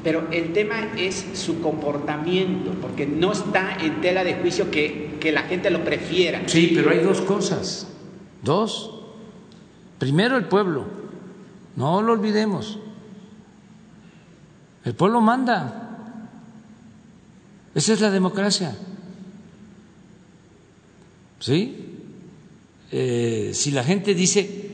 [0.04, 5.32] Pero el tema es su comportamiento, porque no está en tela de juicio que, que
[5.32, 6.44] la gente lo prefiera.
[6.46, 7.88] Sí, pero hay dos cosas.
[8.44, 8.94] Dos.
[9.98, 10.86] Primero el pueblo,
[11.78, 12.80] no lo olvidemos.
[14.84, 15.84] El pueblo manda.
[17.74, 18.76] Esa es la democracia.
[21.40, 22.00] ¿Sí?
[22.92, 24.72] Eh, si la gente dice,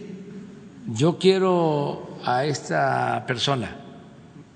[0.88, 3.76] yo quiero a esta persona,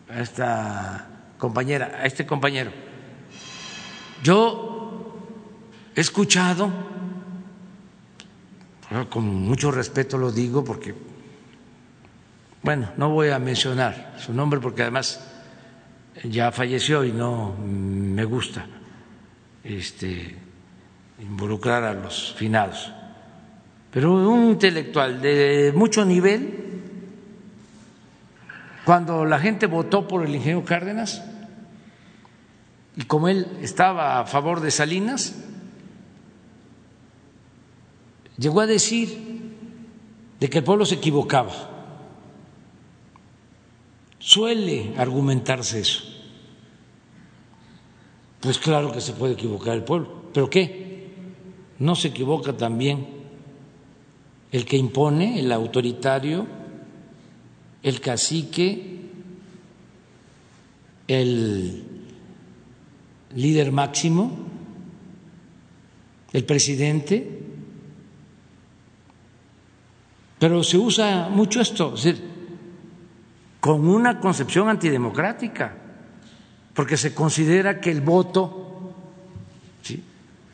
[0.10, 1.07] a esta
[1.38, 2.72] compañera, a este compañero,
[4.24, 5.18] yo
[5.94, 6.72] he escuchado,
[9.10, 10.95] con mucho respeto lo digo porque,
[12.64, 15.24] bueno, no voy a mencionar su nombre porque además
[16.24, 18.66] ya falleció y no me gusta
[19.64, 20.36] este,
[21.20, 22.92] involucrar a los finados.
[23.92, 26.82] Pero un intelectual de mucho nivel,
[28.86, 31.24] cuando la gente votó por el ingeniero Cárdenas,
[32.96, 35.36] y como él estaba a favor de Salinas,
[38.38, 39.54] llegó a decir
[40.40, 41.77] de que el pueblo se equivocaba.
[44.28, 46.04] Suele argumentarse eso.
[48.41, 51.08] Pues claro que se puede equivocar el pueblo, pero ¿qué?
[51.80, 53.08] ¿No se equivoca también
[54.52, 56.45] el que impone, el autoritario,
[57.82, 58.99] el cacique,
[61.08, 61.86] el
[63.34, 64.40] líder máximo,
[66.34, 67.44] el presidente?
[70.38, 72.27] Pero se usa mucho esto, es decir,
[73.68, 75.76] con una concepción antidemocrática,
[76.73, 78.94] porque se considera que el voto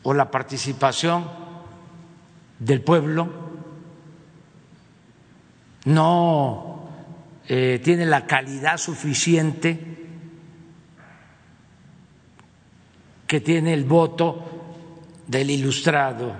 [0.01, 1.23] o la participación
[2.57, 3.29] del pueblo
[5.85, 6.89] no
[7.47, 9.79] eh, tiene la calidad suficiente
[13.27, 14.43] que tiene el voto
[15.27, 16.33] del ilustrado,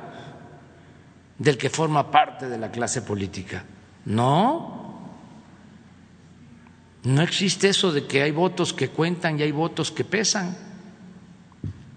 [1.38, 3.64] del que forma parte de la clase política.
[4.06, 4.83] No,
[7.04, 10.56] no existe eso de que hay votos que cuentan y hay votos que pesan.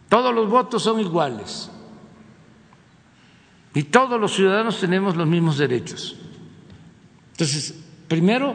[0.08, 1.70] Todos los votos son iguales.
[3.74, 6.16] Y todos los ciudadanos tenemos los mismos derechos.
[7.32, 7.74] Entonces,
[8.08, 8.54] primero,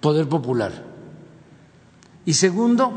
[0.00, 0.84] poder popular.
[2.24, 2.92] Y segundo,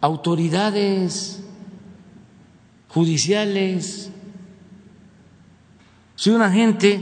[0.00, 1.42] autoridades
[2.88, 4.10] judiciales.
[6.16, 7.00] Si una gente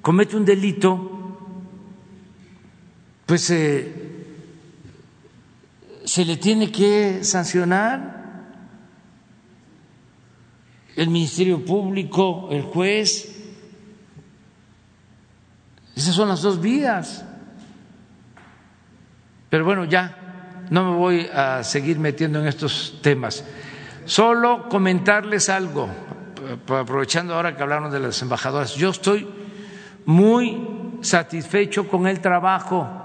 [0.00, 1.09] comete un delito,
[3.30, 4.26] pues eh,
[6.04, 8.48] se le tiene que sancionar
[10.96, 13.52] el Ministerio Público, el juez.
[15.94, 17.24] Esas son las dos vías.
[19.48, 23.44] Pero bueno, ya no me voy a seguir metiendo en estos temas.
[24.06, 25.88] Solo comentarles algo,
[26.66, 28.74] aprovechando ahora que hablamos de las embajadoras.
[28.74, 29.24] Yo estoy
[30.04, 32.99] muy satisfecho con el trabajo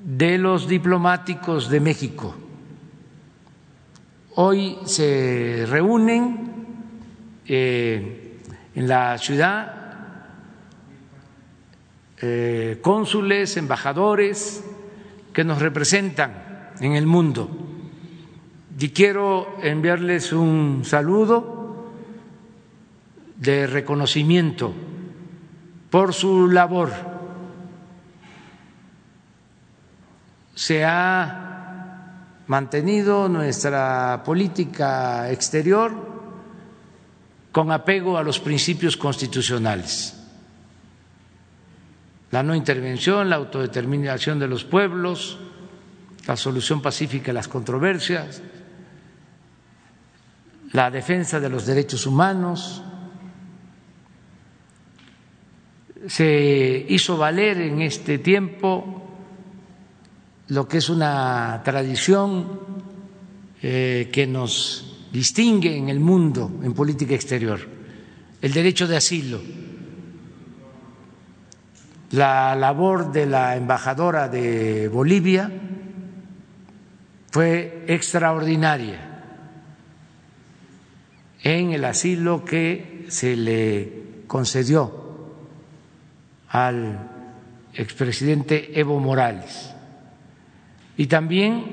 [0.00, 2.34] de los diplomáticos de México.
[4.36, 6.66] Hoy se reúnen
[7.46, 8.38] eh,
[8.74, 9.80] en la ciudad
[12.22, 14.64] eh, cónsules, embajadores
[15.32, 17.50] que nos representan en el mundo.
[18.78, 21.90] Y quiero enviarles un saludo
[23.36, 24.72] de reconocimiento
[25.90, 27.09] por su labor
[30.60, 35.90] se ha mantenido nuestra política exterior
[37.50, 40.22] con apego a los principios constitucionales.
[42.30, 45.38] La no intervención, la autodeterminación de los pueblos,
[46.26, 48.42] la solución pacífica de las controversias,
[50.72, 52.82] la defensa de los derechos humanos.
[56.06, 58.99] Se hizo valer en este tiempo
[60.50, 62.60] lo que es una tradición
[63.62, 67.60] eh, que nos distingue en el mundo en política exterior,
[68.42, 69.40] el derecho de asilo.
[72.12, 75.48] La labor de la embajadora de Bolivia
[77.30, 79.06] fue extraordinaria
[81.44, 85.30] en el asilo que se le concedió
[86.48, 87.08] al
[87.72, 89.74] expresidente Evo Morales
[91.00, 91.64] y también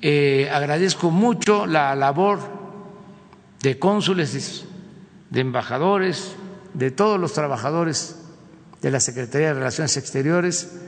[0.00, 2.38] eh, agradezco mucho la labor
[3.62, 4.64] de cónsules,
[5.28, 6.36] de embajadores,
[6.72, 8.24] de todos los trabajadores
[8.80, 10.82] de la Secretaría de Relaciones Exteriores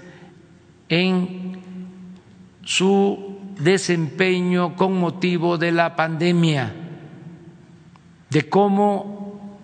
[0.89, 1.59] en
[2.63, 6.73] su desempeño con motivo de la pandemia,
[8.31, 9.59] de cómo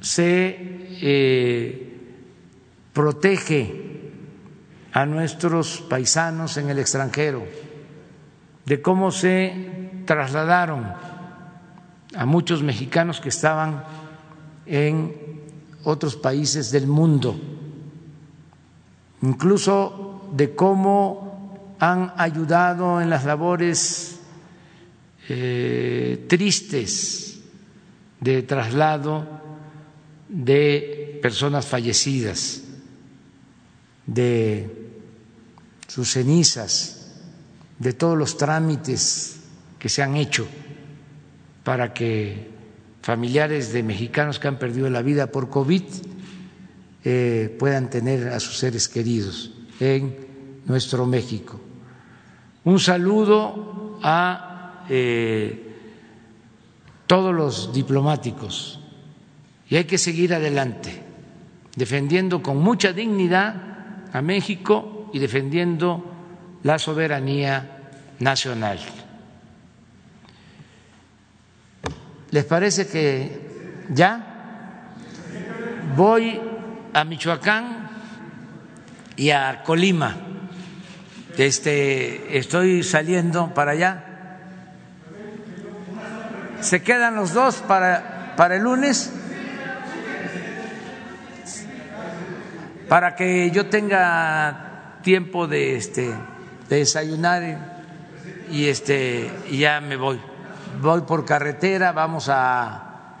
[0.00, 0.56] se
[1.02, 1.98] eh,
[2.92, 3.87] protege
[4.92, 7.44] a nuestros paisanos en el extranjero,
[8.64, 10.92] de cómo se trasladaron
[12.14, 13.84] a muchos mexicanos que estaban
[14.66, 15.42] en
[15.84, 17.38] otros países del mundo,
[19.22, 24.20] incluso de cómo han ayudado en las labores
[25.28, 27.40] eh, tristes
[28.20, 29.26] de traslado
[30.28, 32.62] de personas fallecidas,
[34.06, 34.77] de
[35.88, 36.94] sus cenizas,
[37.78, 39.40] de todos los trámites
[39.78, 40.46] que se han hecho
[41.64, 42.50] para que
[43.02, 45.82] familiares de mexicanos que han perdido la vida por COVID
[47.04, 50.16] eh, puedan tener a sus seres queridos en
[50.66, 51.60] nuestro México.
[52.64, 55.74] Un saludo a eh,
[57.06, 58.80] todos los diplomáticos
[59.70, 61.02] y hay que seguir adelante,
[61.76, 66.04] defendiendo con mucha dignidad a México y defendiendo
[66.62, 68.78] la soberanía nacional.
[72.30, 74.92] ¿Les parece que ya
[75.96, 76.40] voy
[76.92, 77.88] a Michoacán
[79.16, 80.16] y a Colima?
[81.36, 84.04] Este, estoy saliendo para allá.
[86.60, 89.12] ¿Se quedan los dos para, para el lunes?
[92.88, 94.67] Para que yo tenga
[95.08, 96.12] tiempo de, este,
[96.68, 97.94] de desayunar
[98.50, 100.20] y, este, ya me voy.
[100.82, 103.14] Voy por carretera, vamos a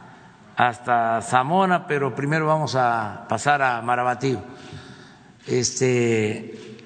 [0.54, 4.42] hasta Zamora, pero primero vamos a pasar a Marabatío.
[5.46, 6.76] Este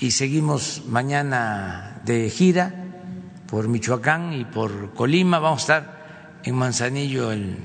[0.00, 2.74] y seguimos mañana de gira
[3.46, 7.56] por Michoacán y por Colima, vamos a estar en Manzanillo el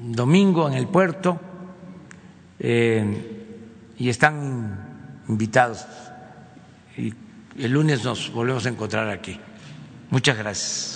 [0.00, 1.38] domingo en el puerto
[2.58, 5.86] eh, y están invitados
[7.58, 9.38] el lunes nos volvemos a encontrar aquí.
[10.10, 10.91] Muchas gracias.